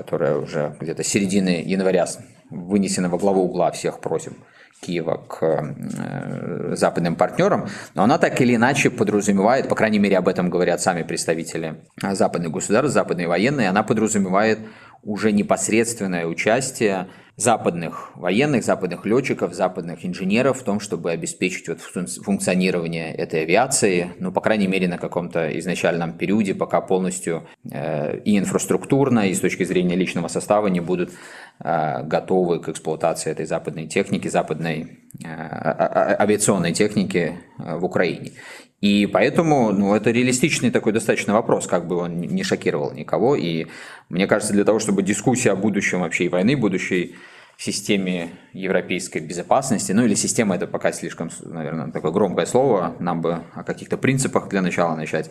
которая 0.00 0.36
уже 0.36 0.74
где-то 0.80 1.04
середины 1.04 1.62
января 1.66 2.06
вынесена 2.48 3.10
во 3.10 3.18
главу 3.18 3.42
угла 3.42 3.70
всех 3.70 4.00
просим 4.00 4.34
Киева 4.80 5.22
к 5.28 5.42
э, 5.42 6.74
западным 6.74 7.16
партнерам, 7.16 7.68
но 7.94 8.02
она 8.02 8.16
так 8.16 8.40
или 8.40 8.54
иначе 8.56 8.88
подразумевает, 8.88 9.68
по 9.68 9.74
крайней 9.74 9.98
мере 9.98 10.16
об 10.16 10.26
этом 10.26 10.48
говорят 10.48 10.80
сами 10.80 11.02
представители 11.02 11.82
западных 12.00 12.50
государств, 12.50 12.94
западные 12.94 13.28
военные, 13.28 13.68
она 13.68 13.82
подразумевает 13.82 14.58
уже 15.02 15.32
непосредственное 15.32 16.24
участие 16.26 17.08
западных 17.40 18.10
военных, 18.16 18.64
западных 18.64 19.06
летчиков, 19.06 19.54
западных 19.54 20.04
инженеров 20.04 20.60
в 20.60 20.64
том, 20.64 20.80
чтобы 20.80 21.10
обеспечить 21.10 21.68
вот 21.68 21.80
функционирование 21.80 23.14
этой 23.14 23.42
авиации, 23.42 24.12
ну, 24.18 24.32
по 24.32 24.40
крайней 24.40 24.66
мере, 24.66 24.88
на 24.88 24.98
каком-то 24.98 25.58
изначальном 25.58 26.12
периоде, 26.12 26.54
пока 26.54 26.80
полностью 26.80 27.46
э, 27.70 28.18
и 28.18 28.38
инфраструктурно, 28.38 29.28
и 29.28 29.34
с 29.34 29.40
точки 29.40 29.64
зрения 29.64 29.96
личного 29.96 30.28
состава 30.28 30.68
не 30.68 30.80
будут 30.80 31.10
э, 31.58 32.02
готовы 32.02 32.60
к 32.60 32.68
эксплуатации 32.68 33.30
этой 33.30 33.46
западной 33.46 33.86
техники, 33.86 34.28
западной 34.28 34.98
э, 35.24 35.26
авиационной 35.26 36.72
техники 36.72 37.38
э, 37.58 37.76
в 37.76 37.84
Украине. 37.84 38.32
И 38.80 39.06
поэтому 39.06 39.72
ну, 39.72 39.94
это 39.94 40.10
реалистичный 40.10 40.70
такой 40.70 40.92
достаточно 40.92 41.34
вопрос, 41.34 41.66
как 41.66 41.86
бы 41.86 41.96
он 41.96 42.20
не 42.20 42.42
шокировал 42.42 42.92
никого. 42.92 43.36
И 43.36 43.66
мне 44.08 44.26
кажется, 44.26 44.54
для 44.54 44.64
того, 44.64 44.78
чтобы 44.78 45.02
дискуссия 45.02 45.52
о 45.52 45.56
будущем 45.56 46.00
вообще 46.00 46.24
и 46.24 46.28
войны 46.28 46.56
будущей 46.56 47.14
системе 47.60 48.30
европейской 48.54 49.18
безопасности, 49.18 49.92
ну 49.92 50.06
или 50.06 50.14
система 50.14 50.54
это 50.54 50.66
пока 50.66 50.92
слишком, 50.92 51.28
наверное, 51.42 51.92
такое 51.92 52.10
громкое 52.10 52.46
слово, 52.46 52.96
нам 53.00 53.20
бы 53.20 53.42
о 53.52 53.64
каких-то 53.64 53.98
принципах 53.98 54.48
для 54.48 54.62
начала 54.62 54.96
начать 54.96 55.30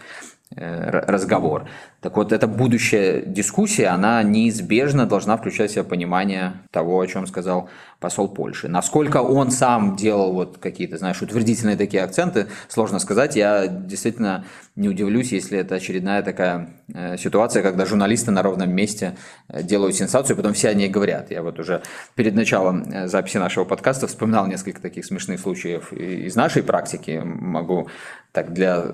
э, 0.56 0.90
разговор. 0.92 1.68
Так 2.02 2.18
вот, 2.18 2.32
эта 2.32 2.46
будущая 2.46 3.22
дискуссия, 3.22 3.88
она 3.88 4.22
неизбежно 4.22 5.08
должна 5.08 5.38
включать 5.38 5.72
в 5.72 5.74
себя 5.74 5.84
понимание 5.84 6.54
того, 6.70 7.00
о 7.00 7.08
чем 7.08 7.26
сказал 7.26 7.68
посол 8.00 8.30
Польши. 8.30 8.68
Насколько 8.70 9.18
он 9.18 9.52
сам 9.52 9.96
делал 9.96 10.34
вот 10.34 10.58
какие-то, 10.58 10.98
знаешь, 10.98 11.22
утвердительные 11.22 11.76
такие 11.76 12.02
акценты, 12.04 12.48
сложно 12.70 13.00
сказать. 13.00 13.36
Я 13.36 13.68
действительно 13.68 14.46
не 14.76 14.88
удивлюсь, 14.88 15.34
если 15.34 15.60
это 15.60 15.76
очередная 15.76 16.24
такая 16.24 16.70
э, 16.94 17.18
ситуация, 17.18 17.62
когда 17.62 17.86
журналисты 17.86 18.32
на 18.32 18.42
ровном 18.42 18.72
месте 18.72 19.18
э, 19.50 19.64
делают 19.64 19.96
сенсацию, 19.96 20.38
потом 20.38 20.54
все 20.54 20.70
о 20.70 20.74
ней 20.74 20.88
говорят. 20.88 21.30
Я 21.32 21.44
вот 21.44 21.60
уже 21.60 21.82
перед 22.16 22.36
началом 22.36 22.84
э, 22.84 23.08
записи 23.08 23.38
нашего 23.38 23.66
подкаста 23.66 24.08
вспоминал 24.08 24.48
несколько 24.48 24.82
таких 24.82 25.06
смешных 25.06 25.42
случаев 25.42 25.92
из 25.92 26.36
нашей 26.36 26.64
практики. 26.64 27.22
Могу 27.24 27.90
так 28.32 28.54
для 28.54 28.86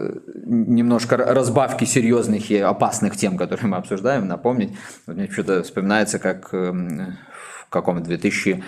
немножко 0.46 1.18
разбавки 1.18 1.86
серьезных 1.86 2.50
и 2.50 2.58
опасных 2.58 3.16
тем, 3.18 3.38
которые 3.38 3.68
мы 3.68 3.78
обсуждаем, 3.78 4.28
напомнить. 4.28 4.76
Мне 5.06 5.30
что-то 5.30 5.62
вспоминается, 5.62 6.18
как 6.18 6.52
эм, 6.54 7.18
в 7.68 7.70
каком 7.70 8.02
2000 8.02 8.64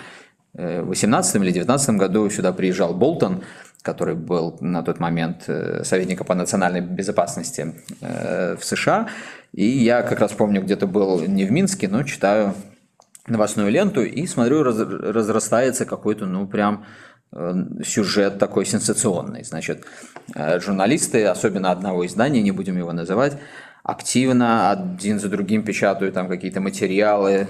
2018 0.58 1.36
или 1.36 1.42
2019 1.52 1.90
году 1.90 2.28
сюда 2.30 2.52
приезжал 2.52 2.92
Болтон, 2.92 3.42
который 3.82 4.14
был 4.14 4.58
на 4.60 4.82
тот 4.82 4.98
момент 4.98 5.44
э, 5.46 5.84
советником 5.84 6.26
по 6.26 6.34
национальной 6.34 6.80
безопасности 6.80 7.74
э, 8.00 8.56
в 8.56 8.64
США. 8.64 9.08
И 9.52 9.64
я 9.64 10.02
как 10.02 10.18
раз 10.20 10.32
помню, 10.32 10.62
где-то 10.62 10.86
был 10.86 11.20
не 11.20 11.44
в 11.44 11.52
Минске, 11.52 11.88
но 11.88 12.02
читаю 12.02 12.54
новостную 13.28 13.70
ленту 13.70 14.02
и 14.02 14.26
смотрю, 14.26 14.62
раз, 14.62 14.78
разрастается 14.78 15.84
какой-то, 15.84 16.26
ну, 16.26 16.46
прям 16.46 16.84
э, 17.32 17.54
сюжет 17.84 18.38
такой 18.38 18.66
сенсационный. 18.66 19.44
Значит, 19.44 19.84
журналисты, 20.34 21.24
особенно 21.24 21.70
одного 21.70 22.04
издания, 22.04 22.42
не 22.42 22.50
будем 22.50 22.76
его 22.76 22.92
называть, 22.92 23.38
активно 23.84 24.70
один 24.70 25.18
за 25.20 25.28
другим 25.28 25.62
печатают 25.62 26.14
там 26.14 26.28
какие-то 26.28 26.60
материалы, 26.60 27.48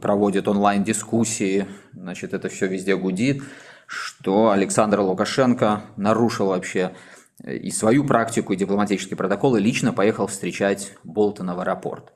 проводят 0.00 0.48
онлайн-дискуссии, 0.48 1.66
значит, 1.92 2.34
это 2.34 2.48
все 2.48 2.66
везде 2.66 2.96
гудит, 2.96 3.42
что 3.86 4.50
Александр 4.50 5.00
Лукашенко 5.00 5.82
нарушил 5.96 6.48
вообще 6.48 6.92
э, 7.42 7.56
и 7.56 7.70
свою 7.70 8.04
практику, 8.04 8.52
и 8.52 8.56
дипломатические 8.56 9.16
протоколы, 9.16 9.60
лично 9.60 9.92
поехал 9.92 10.26
встречать 10.26 10.92
Болтона 11.04 11.54
в 11.54 11.60
аэропорт. 11.60 12.12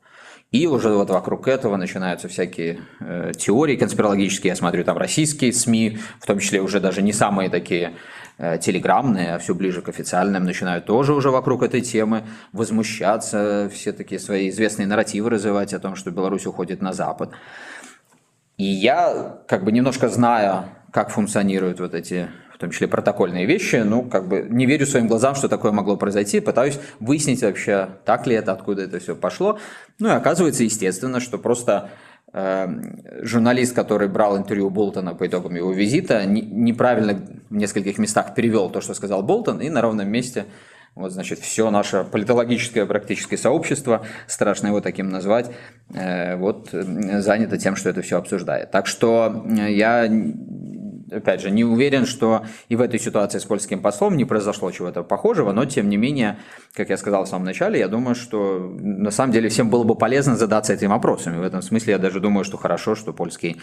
И 0.54 0.68
уже 0.68 0.90
вот 0.90 1.10
вокруг 1.10 1.48
этого 1.48 1.76
начинаются 1.76 2.28
всякие 2.28 2.78
э, 3.00 3.32
теории 3.36 3.74
конспирологические. 3.74 4.50
Я 4.50 4.56
смотрю 4.56 4.84
там 4.84 4.96
российские 4.96 5.52
СМИ, 5.52 5.98
в 6.20 6.26
том 6.26 6.38
числе 6.38 6.60
уже 6.60 6.78
даже 6.78 7.02
не 7.02 7.12
самые 7.12 7.50
такие 7.50 7.94
телеграммные, 8.38 9.34
а 9.34 9.38
все 9.38 9.54
ближе 9.54 9.80
к 9.80 9.88
официальным, 9.88 10.44
начинают 10.44 10.86
тоже 10.86 11.14
уже 11.14 11.30
вокруг 11.30 11.62
этой 11.62 11.80
темы 11.80 12.24
возмущаться, 12.52 13.70
все 13.72 13.92
такие 13.92 14.18
свои 14.18 14.48
известные 14.48 14.86
нарративы 14.86 15.30
развивать 15.30 15.72
о 15.72 15.78
том, 15.78 15.94
что 15.94 16.10
Беларусь 16.10 16.46
уходит 16.46 16.82
на 16.82 16.92
Запад. 16.92 17.30
И 18.56 18.64
я, 18.64 19.38
как 19.46 19.64
бы 19.64 19.72
немножко 19.72 20.08
зная, 20.08 20.66
как 20.92 21.10
функционируют 21.10 21.80
вот 21.80 21.94
эти 21.94 22.28
в 22.54 22.58
том 22.58 22.70
числе 22.70 22.86
протокольные 22.86 23.46
вещи, 23.46 23.82
ну, 23.84 24.02
как 24.02 24.28
бы 24.28 24.46
не 24.48 24.64
верю 24.64 24.86
своим 24.86 25.08
глазам, 25.08 25.34
что 25.34 25.48
такое 25.48 25.72
могло 25.72 25.96
произойти, 25.96 26.38
пытаюсь 26.38 26.78
выяснить 27.00 27.42
вообще, 27.42 27.88
так 28.04 28.28
ли 28.28 28.36
это, 28.36 28.52
откуда 28.52 28.82
это 28.82 29.00
все 29.00 29.16
пошло. 29.16 29.58
Ну 29.98 30.08
и 30.08 30.12
оказывается, 30.12 30.62
естественно, 30.62 31.18
что 31.18 31.36
просто 31.38 31.90
э, 31.90 32.13
журналист, 32.34 33.74
который 33.76 34.08
брал 34.08 34.36
интервью 34.36 34.68
Болтона 34.70 35.14
по 35.14 35.26
итогам 35.26 35.54
его 35.54 35.72
визита, 35.72 36.24
не, 36.26 36.40
неправильно 36.42 37.20
в 37.48 37.54
нескольких 37.54 37.98
местах 37.98 38.34
перевел 38.34 38.70
то, 38.70 38.80
что 38.80 38.94
сказал 38.94 39.22
Болтон, 39.22 39.60
и 39.60 39.70
на 39.70 39.80
ровном 39.80 40.08
месте 40.08 40.46
вот, 40.94 41.12
значит, 41.12 41.40
все 41.40 41.70
наше 41.70 42.04
политологическое 42.04 42.86
практическое 42.86 43.36
сообщество, 43.36 44.06
страшно 44.28 44.68
его 44.68 44.80
таким 44.80 45.08
назвать, 45.08 45.50
э, 45.92 46.36
вот 46.36 46.68
занято 46.70 47.58
тем, 47.58 47.74
что 47.74 47.90
это 47.90 48.02
все 48.02 48.16
обсуждает. 48.16 48.70
Так 48.70 48.86
что 48.86 49.44
э, 49.44 49.72
я 49.72 50.08
опять 51.10 51.40
же, 51.40 51.50
не 51.50 51.64
уверен, 51.64 52.06
что 52.06 52.44
и 52.68 52.76
в 52.76 52.80
этой 52.80 52.98
ситуации 52.98 53.38
с 53.38 53.44
польским 53.44 53.80
послом 53.80 54.16
не 54.16 54.24
произошло 54.24 54.70
чего-то 54.70 55.02
похожего, 55.02 55.52
но 55.52 55.64
тем 55.64 55.88
не 55.88 55.96
менее, 55.96 56.38
как 56.74 56.90
я 56.90 56.96
сказал 56.96 57.24
в 57.24 57.28
самом 57.28 57.44
начале, 57.44 57.78
я 57.78 57.88
думаю, 57.88 58.14
что 58.14 58.58
на 58.78 59.10
самом 59.10 59.32
деле 59.32 59.48
всем 59.48 59.70
было 59.70 59.84
бы 59.84 59.94
полезно 59.94 60.36
задаться 60.36 60.72
этим 60.72 60.90
вопросом. 60.90 61.34
И 61.34 61.38
в 61.38 61.42
этом 61.42 61.62
смысле 61.62 61.92
я 61.92 61.98
даже 61.98 62.20
думаю, 62.20 62.44
что 62.44 62.56
хорошо, 62.56 62.94
что 62.94 63.12
польский 63.12 63.60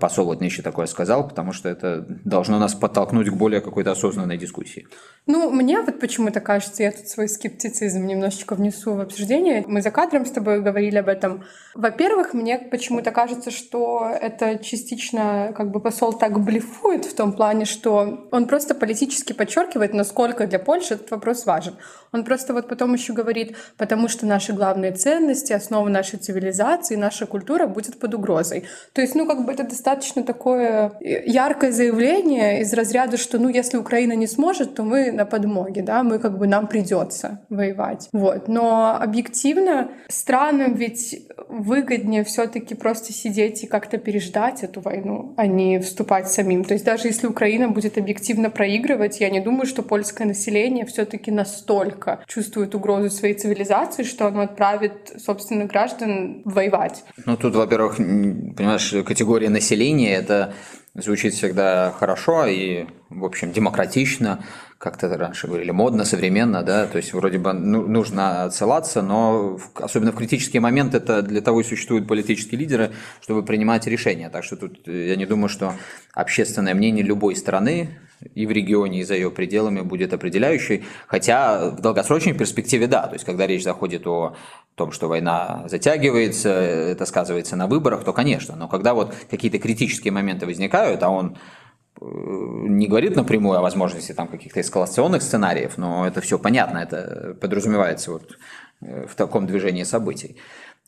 посол 0.00 0.26
вот 0.26 0.40
нечто 0.40 0.62
такое 0.62 0.86
сказал, 0.86 1.28
потому 1.28 1.52
что 1.52 1.68
это 1.68 2.04
должно 2.24 2.58
нас 2.58 2.74
подтолкнуть 2.74 3.28
к 3.28 3.34
более 3.34 3.60
какой-то 3.60 3.92
осознанной 3.92 4.36
дискуссии. 4.36 4.86
Ну, 5.26 5.50
мне 5.50 5.80
вот 5.80 6.00
почему-то 6.00 6.40
кажется, 6.40 6.82
я 6.82 6.90
тут 6.90 7.06
свой 7.06 7.28
скептицизм 7.28 8.04
немножечко 8.04 8.56
внесу 8.56 8.94
в 8.94 9.00
обсуждение. 9.00 9.64
Мы 9.68 9.80
за 9.80 9.90
кадром 9.90 10.26
с 10.26 10.30
тобой 10.32 10.60
говорили 10.60 10.96
об 10.96 11.08
этом. 11.08 11.44
Во-первых, 11.74 12.34
мне 12.34 12.58
почему-то 12.58 13.12
кажется, 13.12 13.52
что 13.52 14.10
это 14.20 14.58
частично 14.58 15.52
как 15.56 15.70
бы 15.70 15.80
посол 15.80 16.14
так 16.14 16.40
блефует 16.40 17.04
в 17.04 17.14
том 17.14 17.32
плане, 17.32 17.64
что 17.64 18.26
он 18.32 18.46
просто 18.48 18.74
политически 18.74 19.32
подчеркивает, 19.32 19.94
насколько 19.94 20.46
для 20.46 20.58
Польши 20.58 20.94
этот 20.94 21.10
вопрос 21.12 21.46
важен. 21.46 21.76
Он 22.12 22.24
просто 22.24 22.54
вот 22.54 22.68
потом 22.68 22.94
еще 22.94 23.12
говорит, 23.12 23.56
потому 23.76 24.08
что 24.08 24.26
наши 24.26 24.52
главные 24.52 24.92
ценности, 24.92 25.52
основа 25.52 25.88
нашей 25.88 26.18
цивилизации, 26.18 26.96
наша 26.96 27.26
культура 27.26 27.68
будет 27.68 28.00
под 28.00 28.14
угрозой. 28.14 28.64
То 28.94 29.00
есть, 29.00 29.14
ну, 29.14 29.26
как 29.26 29.44
бы 29.44 29.59
это 29.60 29.70
достаточно 29.70 30.22
такое 30.22 30.92
яркое 31.00 31.72
заявление 31.72 32.60
из 32.60 32.72
разряда, 32.72 33.16
что 33.16 33.38
ну 33.38 33.48
если 33.48 33.76
Украина 33.76 34.12
не 34.12 34.26
сможет, 34.26 34.74
то 34.74 34.82
мы 34.82 35.12
на 35.12 35.24
подмоге, 35.24 35.82
да, 35.82 36.02
мы 36.02 36.18
как 36.18 36.38
бы 36.38 36.46
нам 36.46 36.66
придется 36.66 37.40
воевать. 37.48 38.08
Вот. 38.12 38.48
Но 38.48 38.96
объективно 39.00 39.90
странам 40.08 40.74
ведь 40.74 41.28
выгоднее 41.48 42.24
все-таки 42.24 42.74
просто 42.74 43.12
сидеть 43.12 43.64
и 43.64 43.66
как-то 43.66 43.98
переждать 43.98 44.62
эту 44.62 44.80
войну, 44.80 45.34
а 45.36 45.46
не 45.46 45.78
вступать 45.80 46.30
самим. 46.30 46.64
То 46.64 46.74
есть 46.74 46.84
даже 46.84 47.08
если 47.08 47.26
Украина 47.26 47.68
будет 47.68 47.98
объективно 47.98 48.50
проигрывать, 48.50 49.20
я 49.20 49.30
не 49.30 49.40
думаю, 49.40 49.66
что 49.66 49.82
польское 49.82 50.26
население 50.26 50.86
все-таки 50.86 51.30
настолько 51.30 52.24
чувствует 52.26 52.74
угрозу 52.74 53.10
своей 53.10 53.34
цивилизации, 53.34 54.02
что 54.02 54.26
оно 54.26 54.42
отправит 54.42 55.12
собственных 55.18 55.68
граждан 55.68 56.42
воевать. 56.44 57.04
Ну 57.26 57.36
тут, 57.36 57.54
во-первых, 57.54 57.96
понимаешь, 57.96 58.94
категория 59.06 59.48
населения 59.48 60.14
это 60.14 60.54
звучит 60.94 61.34
всегда 61.34 61.92
хорошо 61.92 62.46
и, 62.46 62.86
в 63.08 63.24
общем, 63.24 63.52
демократично, 63.52 64.44
как-то 64.80 65.14
раньше 65.14 65.46
говорили, 65.46 65.72
модно, 65.72 66.06
современно, 66.06 66.62
да, 66.62 66.86
то 66.86 66.96
есть 66.96 67.12
вроде 67.12 67.36
бы 67.36 67.52
ну, 67.52 67.86
нужно 67.86 68.44
отсылаться, 68.44 69.02
но 69.02 69.58
особенно 69.74 70.10
в 70.10 70.16
критические 70.16 70.62
моменты 70.62 70.96
это 70.96 71.20
для 71.20 71.42
того 71.42 71.60
и 71.60 71.64
существуют 71.64 72.08
политические 72.08 72.58
лидеры, 72.58 72.90
чтобы 73.20 73.44
принимать 73.44 73.86
решения. 73.86 74.30
Так 74.30 74.42
что 74.42 74.56
тут 74.56 74.88
я 74.88 75.16
не 75.16 75.26
думаю, 75.26 75.50
что 75.50 75.74
общественное 76.14 76.74
мнение 76.74 77.04
любой 77.04 77.36
страны 77.36 77.98
и 78.34 78.46
в 78.46 78.50
регионе, 78.50 79.00
и 79.00 79.04
за 79.04 79.16
ее 79.16 79.30
пределами 79.30 79.82
будет 79.82 80.14
определяющей, 80.14 80.84
хотя 81.06 81.70
в 81.70 81.82
долгосрочной 81.82 82.32
перспективе 82.32 82.86
да, 82.86 83.06
то 83.06 83.12
есть 83.12 83.26
когда 83.26 83.46
речь 83.46 83.64
заходит 83.64 84.06
о 84.06 84.34
том, 84.76 84.92
что 84.92 85.08
война 85.08 85.64
затягивается, 85.68 86.48
это 86.48 87.04
сказывается 87.04 87.54
на 87.54 87.66
выборах, 87.66 88.02
то, 88.02 88.14
конечно, 88.14 88.56
но 88.56 88.66
когда 88.66 88.94
вот 88.94 89.14
какие-то 89.30 89.58
критические 89.58 90.12
моменты 90.12 90.46
возникают, 90.46 91.02
а 91.02 91.10
он 91.10 91.36
э, 91.36 91.59
не 92.00 92.86
говорит 92.86 93.16
напрямую 93.16 93.58
о 93.58 93.62
возможности 93.62 94.12
там 94.12 94.28
каких-то 94.28 94.60
эскалационных 94.60 95.22
сценариев, 95.22 95.78
но 95.78 96.06
это 96.06 96.20
все 96.20 96.38
понятно, 96.38 96.78
это 96.78 97.36
подразумевается 97.40 98.12
вот 98.12 98.38
э, 98.80 99.06
в 99.06 99.14
таком 99.14 99.46
движении 99.46 99.84
событий 99.84 100.36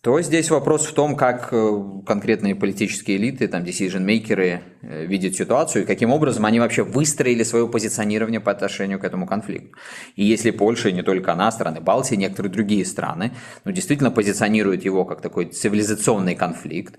то 0.03 0.21
здесь 0.21 0.51
вопрос 0.51 0.85
в 0.87 0.95
том, 0.95 1.15
как 1.15 1.51
э, 1.53 1.83
конкретные 2.05 2.57
политические 2.57 3.19
элиты, 3.19 3.47
там, 3.47 3.63
decision-мейкеры 3.63 4.61
э, 4.83 5.07
видят 5.07 5.37
ситуацию 5.37 5.85
и 5.85 5.87
каким 5.87 6.11
образом 6.11 6.45
они 6.45 6.59
вообще 6.59 6.83
выстроили 6.83 7.45
свое 7.45 7.69
позиционирование 7.69 8.41
по 8.41 8.51
отношению 8.51 8.99
к 8.99 9.05
этому 9.05 9.29
конфликту. 9.29 9.79
И 10.17 10.25
если 10.25 10.51
Польша, 10.51 10.89
и 10.89 10.93
не 10.93 11.03
только 11.03 11.33
она, 11.33 11.53
страны 11.53 11.81
Балтии, 11.81 12.17
некоторые 12.17 12.51
другие 12.51 12.85
страны, 12.85 13.31
ну, 13.65 13.71
действительно 13.71 14.11
позиционируют 14.11 14.85
его 14.85 15.05
как 15.05 15.21
такой 15.21 15.45
цивилизационный 15.45 16.35
конфликт, 16.35 16.99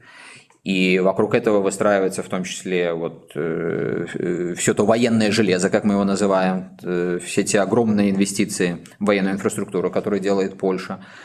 и 0.63 1.00
вокруг 1.00 1.34
этого 1.34 1.60
выстраивается 1.60 2.24
в 2.24 2.29
том 2.29 2.43
числе 2.43 2.93
вот, 2.93 3.32
э, 3.36 4.05
все 4.58 4.74
то 4.74 4.86
военное 4.86 5.32
железо, 5.32 5.70
как 5.70 5.84
мы 5.84 5.93
его 5.93 6.03
называем, 6.03 6.77
э, 6.84 7.20
все 7.24 7.43
те 7.43 7.60
огромные 7.60 8.12
инвестиции 8.12 8.77
в 9.00 9.05
военную 9.05 9.36
инфраструктуру, 9.36 9.91
которые 9.91 10.20
делает 10.20 10.58
Польша– 10.58 11.05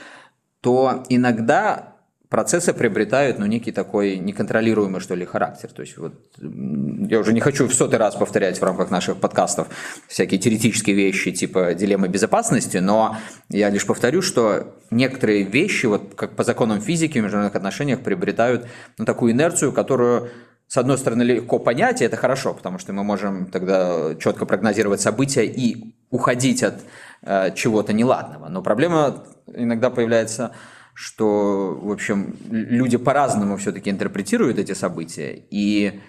то 0.61 1.04
иногда 1.09 1.98
процессы 2.29 2.73
приобретают 2.73 3.39
ну, 3.39 3.47
некий 3.47 3.73
такой 3.73 4.17
неконтролируемый, 4.19 5.01
что 5.01 5.15
ли, 5.15 5.25
характер. 5.25 5.71
То 5.73 5.83
есть 5.83 5.97
вот 5.97 6.15
я 6.39 7.19
уже 7.19 7.33
не 7.33 7.41
хочу 7.41 7.67
в 7.67 7.75
сотый 7.75 7.99
раз 7.99 8.17
повторять 8.17 8.61
в 8.61 8.63
рамках 8.63 8.91
наших 8.91 9.17
подкастов 9.17 9.69
всякие 10.09 10.39
теоретические 10.39 10.95
вещи 10.95 11.33
типа 11.33 11.75
дилеммы 11.75 12.09
безопасности, 12.09 12.79
но 12.79 13.17
я 13.49 13.71
лишь 13.71 13.87
повторю, 13.87 14.23
что 14.23 14.75
некоторые 14.91 15.45
вещи, 15.45 15.87
вот 15.87 16.15
как 16.15 16.37
по 16.37 16.45
законам 16.45 16.81
физики 16.81 17.19
в 17.19 17.23
международных 17.23 17.57
отношениях, 17.57 18.01
приобретают 18.01 18.67
ну, 18.99 19.05
такую 19.05 19.33
инерцию, 19.33 19.73
которую 19.73 20.31
с 20.69 20.77
одной 20.77 20.99
стороны, 20.99 21.23
легко 21.23 21.59
понять, 21.59 22.03
и 22.03 22.05
это 22.05 22.17
хорошо, 22.17 22.53
потому 22.53 22.79
что 22.79 22.93
мы 22.93 23.03
можем 23.03 23.47
тогда 23.47 24.15
четко 24.17 24.45
прогнозировать 24.45 25.01
события 25.01 25.47
и 25.47 25.95
уходить 26.11 26.63
от 26.63 26.75
э, 27.23 27.55
чего-то 27.55 27.95
неладного. 27.95 28.49
Но 28.49 28.61
проблема 28.61 29.25
иногда 29.47 29.89
появляется, 29.89 30.53
что, 31.00 31.79
в 31.81 31.92
общем, 31.92 32.35
люди 32.51 32.96
по-разному 32.96 33.57
все-таки 33.57 33.88
интерпретируют 33.88 34.59
эти 34.59 34.73
события 34.73 35.44
и 35.49 36.01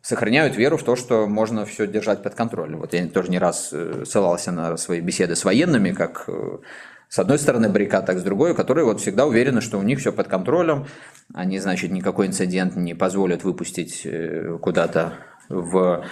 сохраняют 0.00 0.56
веру 0.56 0.76
в 0.76 0.84
то, 0.84 0.94
что 0.94 1.26
можно 1.26 1.66
все 1.66 1.88
держать 1.88 2.22
под 2.22 2.36
контролем. 2.36 2.78
Вот 2.78 2.94
я 2.94 3.04
тоже 3.08 3.32
не 3.32 3.40
раз 3.40 3.70
э, 3.72 4.04
ссылался 4.06 4.52
на 4.52 4.76
свои 4.76 5.00
беседы 5.00 5.34
с 5.34 5.44
военными, 5.44 5.90
как 5.90 6.26
э, 6.28 6.58
с 7.08 7.18
одной 7.18 7.40
стороны 7.40 7.68
баррикад, 7.68 8.06
так 8.06 8.20
с 8.20 8.22
другой, 8.22 8.54
которые 8.54 8.84
вот 8.84 9.00
всегда 9.00 9.26
уверены, 9.26 9.60
что 9.60 9.76
у 9.76 9.82
них 9.82 9.98
все 9.98 10.12
под 10.12 10.28
контролем, 10.28 10.86
они, 11.34 11.58
значит, 11.58 11.90
никакой 11.90 12.28
инцидент 12.28 12.76
не 12.76 12.94
позволят 12.94 13.42
выпустить 13.42 14.02
э, 14.04 14.56
куда-то 14.62 15.14
в 15.48 16.04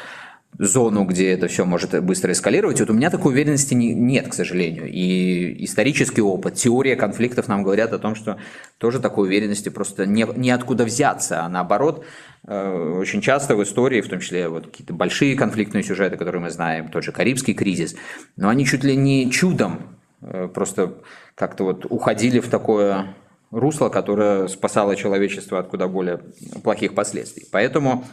зону, 0.59 1.05
где 1.05 1.31
это 1.31 1.49
все 1.49 1.65
может 1.65 2.03
быстро 2.03 2.33
эскалировать. 2.33 2.81
Вот 2.81 2.91
у 2.91 2.95
меня 2.95 3.11
такой 3.11 3.33
уверенности 3.33 3.75
не, 3.75 3.95
нет, 3.95 4.29
к 4.29 4.35
сожалению. 4.35 4.91
И 4.91 5.65
исторический 5.65 6.23
опыт, 6.23 6.55
теория 6.55 6.97
конфликтов 6.97 7.49
нам 7.49 7.63
говорят 7.63 7.93
о 7.93 7.99
том, 7.99 8.15
что 8.15 8.39
тоже 8.79 9.01
такой 9.01 9.29
уверенности 9.29 9.69
просто 9.69 10.07
не, 10.07 10.27
неоткуда 10.37 10.85
взяться, 10.85 11.45
а 11.45 11.49
наоборот, 11.49 12.05
э, 12.47 12.99
очень 12.99 13.21
часто 13.21 13.57
в 13.57 13.63
истории, 13.63 14.01
в 14.01 14.09
том 14.09 14.21
числе 14.21 14.49
вот 14.49 14.67
какие-то 14.67 14.95
большие 14.95 15.37
конфликтные 15.37 15.83
сюжеты, 15.83 16.17
которые 16.17 16.41
мы 16.41 16.51
знаем, 16.51 16.89
тот 16.89 17.05
же 17.05 17.13
Карибский 17.13 17.55
кризис, 17.55 17.95
но 18.37 18.49
они 18.49 18.65
чуть 18.67 18.85
ли 18.85 18.97
не 18.97 19.31
чудом 19.31 19.97
Э, 20.23 20.49
просто 20.53 20.95
как-то 21.35 21.65
вот 21.65 21.87
уходили 21.89 22.41
в 22.41 22.49
такое 22.49 23.15
русло, 23.51 23.89
которое 23.89 24.49
спасало 24.49 24.97
человечество 24.97 25.59
от 25.59 25.69
куда 25.69 25.89
более 25.89 26.21
плохих 26.63 26.95
последствий. 26.95 27.47
Поэтому 27.53 28.05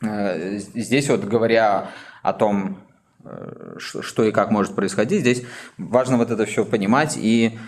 здесь 0.00 1.08
вот 1.08 1.24
говоря 1.24 1.90
о 2.22 2.32
том, 2.32 2.78
э, 3.24 3.76
что 3.78 4.24
и 4.24 4.32
как 4.32 4.50
может 4.50 4.74
происходить, 4.74 5.20
здесь 5.20 5.42
важно 5.76 6.16
вот 6.16 6.30
это 6.30 6.44
все 6.46 6.64
понимать 6.64 7.16
и 7.16 7.58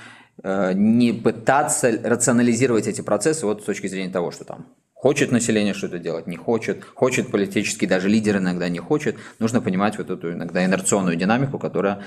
не 0.43 1.12
пытаться 1.12 1.90
рационализировать 2.03 2.87
эти 2.87 3.03
процессы 3.03 3.45
вот 3.45 3.61
с 3.61 3.64
точки 3.66 3.88
зрения 3.88 4.11
того, 4.11 4.31
что 4.31 4.45
там 4.45 4.64
Хочет 5.01 5.33
население 5.33 5.73
что-то 5.73 5.99
делать, 5.99 6.27
не 6.27 6.37
хочет. 6.37 6.85
Хочет 6.85 7.31
политический, 7.31 7.87
даже 7.87 8.11
лидер 8.11 8.37
иногда 8.37 8.69
не 8.69 8.81
хочет. 8.81 9.16
Нужно 9.38 9.62
понимать 9.62 9.97
вот 9.97 10.11
эту 10.11 10.31
иногда 10.35 10.62
инерционную 10.62 11.16
динамику, 11.16 11.59
которая 11.59 12.03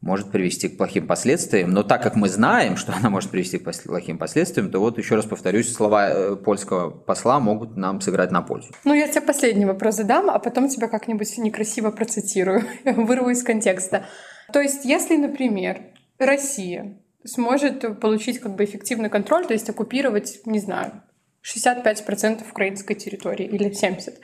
может 0.00 0.30
привести 0.30 0.68
к 0.68 0.78
плохим 0.78 1.06
последствиям. 1.06 1.72
Но 1.72 1.82
так 1.82 2.02
как 2.02 2.16
мы 2.16 2.28
знаем, 2.28 2.76
что 2.76 2.94
она 2.94 3.10
может 3.10 3.30
привести 3.30 3.58
к 3.58 3.70
плохим 3.84 4.18
последствиям, 4.18 4.70
то 4.70 4.78
вот 4.78 4.98
еще 4.98 5.14
раз 5.14 5.26
повторюсь, 5.26 5.72
слова 5.72 6.10
э, 6.10 6.36
польского 6.36 6.90
посла 6.90 7.38
могут 7.38 7.76
нам 7.76 8.00
сыграть 8.00 8.30
на 8.30 8.40
пользу. 8.40 8.72
Ну, 8.84 8.94
я 8.94 9.08
тебе 9.08 9.20
последний 9.20 9.66
вопрос 9.66 9.96
задам, 9.96 10.30
а 10.30 10.38
потом 10.38 10.68
тебя 10.68 10.88
как-нибудь 10.88 11.36
некрасиво 11.38 11.90
процитирую, 11.90 12.64
вырву 12.84 13.30
из 13.30 13.42
контекста. 13.42 14.06
То 14.52 14.60
есть, 14.60 14.84
если, 14.84 15.16
например, 15.16 15.82
Россия 16.18 16.98
сможет 17.24 18.00
получить 18.00 18.40
как 18.40 18.56
бы 18.56 18.64
эффективный 18.64 19.10
контроль, 19.10 19.46
то 19.46 19.52
есть 19.52 19.68
оккупировать, 19.68 20.40
не 20.46 20.60
знаю, 20.60 21.02
65% 21.44 22.42
украинской 22.50 22.94
территории 22.94 23.46
или 23.46 23.70
70%, 23.70 24.14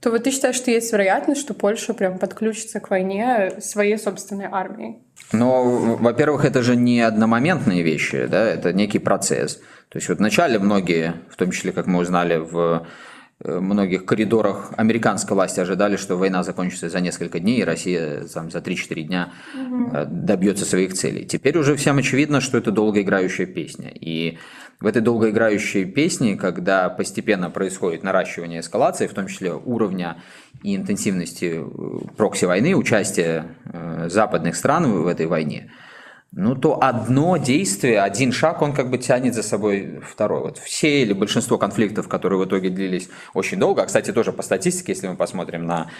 то 0.00 0.10
вот 0.10 0.24
ты 0.24 0.30
считаешь, 0.30 0.56
что 0.56 0.70
есть 0.70 0.92
вероятность, 0.92 1.40
что 1.40 1.54
Польша 1.54 1.94
прям 1.94 2.18
подключится 2.18 2.80
к 2.80 2.90
войне 2.90 3.52
своей 3.60 3.98
собственной 3.98 4.48
армией? 4.50 4.98
Ну, 5.32 5.96
во-первых, 5.96 6.44
это 6.44 6.62
же 6.62 6.76
не 6.76 7.00
одномоментные 7.00 7.82
вещи, 7.82 8.26
да, 8.26 8.44
это 8.46 8.72
некий 8.72 8.98
процесс. 8.98 9.56
То 9.88 9.98
есть 9.98 10.08
вот 10.08 10.18
вначале 10.18 10.58
многие, 10.58 11.14
в 11.30 11.36
том 11.36 11.50
числе, 11.50 11.72
как 11.72 11.86
мы 11.86 12.00
узнали 12.00 12.36
в 12.36 12.86
многих 13.44 14.06
коридорах 14.06 14.72
американской 14.76 15.34
власти 15.34 15.60
ожидали, 15.60 15.96
что 15.96 16.16
война 16.16 16.42
закончится 16.42 16.88
за 16.88 17.00
несколько 17.00 17.40
дней, 17.40 17.60
и 17.60 17.64
Россия 17.64 18.24
там, 18.32 18.50
за 18.50 18.58
3-4 18.58 19.02
дня 19.02 19.32
угу. 19.54 19.90
добьется 20.06 20.64
своих 20.64 20.94
целей. 20.94 21.26
Теперь 21.26 21.58
уже 21.58 21.76
всем 21.76 21.98
очевидно, 21.98 22.40
что 22.40 22.58
это 22.58 22.70
долгоиграющая 22.70 23.46
песня. 23.46 23.90
И 23.94 24.38
в 24.80 24.86
этой 24.86 25.02
долгоиграющей 25.02 25.84
песне, 25.84 26.36
когда 26.36 26.88
постепенно 26.88 27.50
происходит 27.50 28.02
наращивание 28.02 28.60
эскалации, 28.60 29.06
в 29.06 29.14
том 29.14 29.26
числе 29.26 29.52
уровня 29.52 30.16
и 30.62 30.74
интенсивности 30.74 31.60
э, 31.60 32.06
прокси-войны, 32.16 32.74
участия 32.74 33.46
э, 33.64 34.08
западных 34.10 34.56
стран 34.56 34.90
в 34.90 35.06
этой 35.06 35.26
войне– 35.26 35.70
ну, 36.36 36.56
то 36.56 36.82
одно 36.82 37.36
действие, 37.36 38.00
один 38.00 38.32
шаг, 38.32 38.60
он 38.60 38.72
как 38.72 38.90
бы 38.90 38.98
тянет 38.98 39.34
за 39.34 39.44
собой 39.44 40.00
второй. 40.04 40.40
Вот 40.40 40.58
все 40.58 41.02
или 41.02 41.12
большинство 41.12 41.58
конфликтов, 41.58 42.08
которые 42.08 42.40
в 42.40 42.44
итоге 42.44 42.70
длились 42.70 43.08
очень 43.34 43.58
долго, 43.60 43.82
а, 43.82 43.86
кстати, 43.86 44.12
тоже 44.12 44.32
по 44.32 44.42
статистике, 44.42 44.92
если 44.92 45.06
мы 45.06 45.14
посмотрим 45.14 45.64
на 45.64 45.90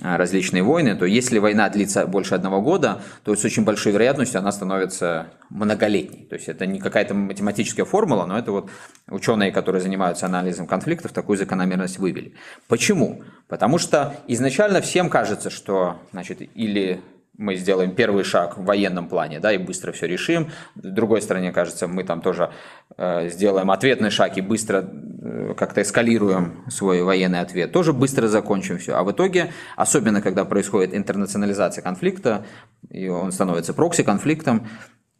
а, 0.00 0.16
различные 0.16 0.62
войны, 0.62 0.96
то 0.96 1.04
если 1.04 1.38
война 1.38 1.68
длится 1.68 2.06
больше 2.06 2.34
одного 2.34 2.62
года, 2.62 3.02
то 3.22 3.36
с 3.36 3.44
очень 3.44 3.64
большой 3.64 3.92
вероятностью 3.92 4.38
она 4.38 4.50
становится 4.50 5.26
многолетней. 5.50 6.24
То 6.24 6.36
есть 6.36 6.48
это 6.48 6.64
не 6.64 6.80
какая-то 6.80 7.12
математическая 7.12 7.84
формула, 7.84 8.24
но 8.24 8.38
это 8.38 8.50
вот 8.50 8.70
ученые, 9.08 9.52
которые 9.52 9.82
занимаются 9.82 10.24
анализом 10.24 10.66
конфликтов, 10.66 11.12
такую 11.12 11.36
закономерность 11.36 11.98
вывели. 11.98 12.32
Почему? 12.66 13.22
Потому 13.46 13.76
что 13.76 14.16
изначально 14.26 14.80
всем 14.80 15.10
кажется, 15.10 15.50
что 15.50 16.00
значит, 16.12 16.40
или 16.54 17.02
мы 17.42 17.56
сделаем 17.56 17.94
первый 17.94 18.24
шаг 18.24 18.56
в 18.56 18.64
военном 18.64 19.08
плане, 19.08 19.40
да, 19.40 19.52
и 19.52 19.58
быстро 19.58 19.92
все 19.92 20.06
решим. 20.06 20.50
С 20.76 20.86
другой 20.86 21.20
стороны, 21.20 21.52
кажется, 21.52 21.88
мы 21.88 22.04
там 22.04 22.22
тоже 22.22 22.50
э, 22.96 23.28
сделаем 23.28 23.70
ответный 23.70 24.10
шаг 24.10 24.38
и 24.38 24.40
быстро 24.40 24.88
э, 25.22 25.54
как-то 25.56 25.82
эскалируем 25.82 26.64
свой 26.70 27.02
военный 27.02 27.40
ответ, 27.40 27.72
тоже 27.72 27.92
быстро 27.92 28.28
закончим 28.28 28.78
все. 28.78 28.94
А 28.94 29.02
в 29.02 29.10
итоге, 29.10 29.52
особенно 29.76 30.22
когда 30.22 30.44
происходит 30.44 30.94
интернационализация 30.94 31.82
конфликта, 31.82 32.44
и 32.88 33.08
он 33.08 33.32
становится 33.32 33.74
прокси-конфликтом, 33.74 34.68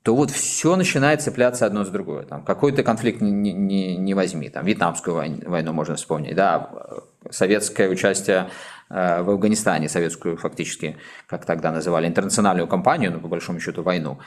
то 0.03 0.17
вот 0.17 0.31
все 0.31 0.75
начинает 0.77 1.23
цепляться 1.23 1.65
одно 1.65 1.85
с 1.85 1.89
другое. 1.89 2.25
Там, 2.25 2.43
какой-то 2.45 2.83
конфликт 2.83 3.21
не, 3.21 3.53
не, 3.53 3.97
не 3.97 4.15
возьми, 4.15 4.49
там, 4.49 4.65
вьетнамскую 4.65 5.15
войну, 5.15 5.39
войну 5.47 5.73
можно 5.73 5.95
вспомнить, 5.95 6.35
да, 6.35 6.71
советское 7.31 7.89
участие 7.89 8.37
э, 8.37 8.49
в 8.93 9.31
Афганистане, 9.31 9.89
советскую 9.89 10.37
фактически, 10.37 10.97
как 11.27 11.47
тогда 11.47 11.73
называли, 11.73 12.07
интернациональную 12.07 12.69
кампанию, 12.69 13.11
ну, 13.13 13.21
по 13.21 13.29
большому 13.29 13.59
счету, 13.59 13.83
войну 13.83 14.19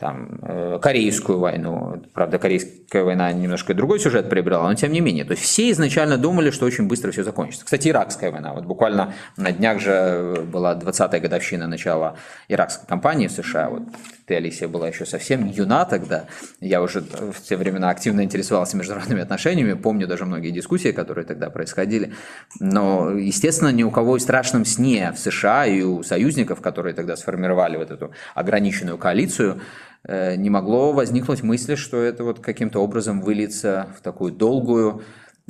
там, 0.00 0.38
э, 0.42 0.78
Корейскую 0.80 1.38
войну. 1.38 2.02
Правда, 2.14 2.38
Корейская 2.38 3.04
война 3.04 3.30
немножко 3.32 3.74
другой 3.74 4.00
сюжет 4.00 4.30
приобрела, 4.30 4.66
но 4.66 4.74
тем 4.74 4.92
не 4.92 5.00
менее. 5.00 5.26
То 5.26 5.32
есть 5.32 5.42
все 5.42 5.70
изначально 5.70 6.16
думали, 6.16 6.50
что 6.50 6.64
очень 6.64 6.88
быстро 6.88 7.10
все 7.12 7.22
закончится. 7.22 7.66
Кстати, 7.66 7.88
Иракская 7.88 8.32
война. 8.32 8.54
Вот 8.54 8.64
буквально 8.64 9.12
на 9.36 9.52
днях 9.52 9.78
же 9.78 10.46
была 10.50 10.74
20-я 10.74 11.20
годовщина 11.20 11.66
начала 11.66 12.16
иракской 12.48 12.88
кампании 12.88 13.26
в 13.26 13.32
США. 13.32 13.68
Вот 13.68 13.82
ты, 14.30 14.36
Алисия, 14.36 14.68
была 14.68 14.86
еще 14.86 15.04
совсем 15.06 15.48
юна 15.48 15.84
тогда. 15.84 16.26
Я 16.60 16.82
уже 16.82 17.00
в 17.00 17.42
те 17.42 17.56
времена 17.56 17.90
активно 17.90 18.22
интересовался 18.22 18.76
международными 18.76 19.22
отношениями, 19.22 19.72
помню 19.72 20.06
даже 20.06 20.24
многие 20.24 20.52
дискуссии, 20.52 20.92
которые 20.92 21.26
тогда 21.26 21.50
происходили. 21.50 22.14
Но, 22.60 23.10
естественно, 23.10 23.70
ни 23.70 23.82
у 23.82 23.90
кого 23.90 24.18
в 24.18 24.20
страшном 24.20 24.64
сне 24.64 25.12
в 25.12 25.18
США 25.18 25.66
и 25.66 25.82
у 25.82 26.04
союзников, 26.04 26.60
которые 26.60 26.94
тогда 26.94 27.16
сформировали 27.16 27.76
вот 27.76 27.90
эту 27.90 28.12
ограниченную 28.36 28.98
коалицию, 28.98 29.60
Э, 30.04 30.36
не 30.36 30.48
могло 30.48 30.92
возникнуть 30.92 31.42
мысли, 31.42 31.74
что 31.74 32.00
это 32.02 32.24
вот 32.24 32.40
каким-то 32.40 32.80
образом 32.80 33.20
выльется 33.20 33.88
в 33.98 34.00
такую 34.00 34.32
долгую 34.32 35.02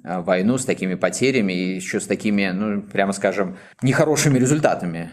э, 0.03 0.21
войну 0.21 0.59
с 0.59 0.65
такими 0.65 0.95
потерями 0.95 1.53
и 1.53 1.77
еще 1.77 2.01
с 2.01 2.07
такими, 2.07 2.51
ну, 2.51 2.83
прямо 2.83 3.13
скажем, 3.13 3.59
нехорошими 3.83 4.39
результатами 4.39 5.11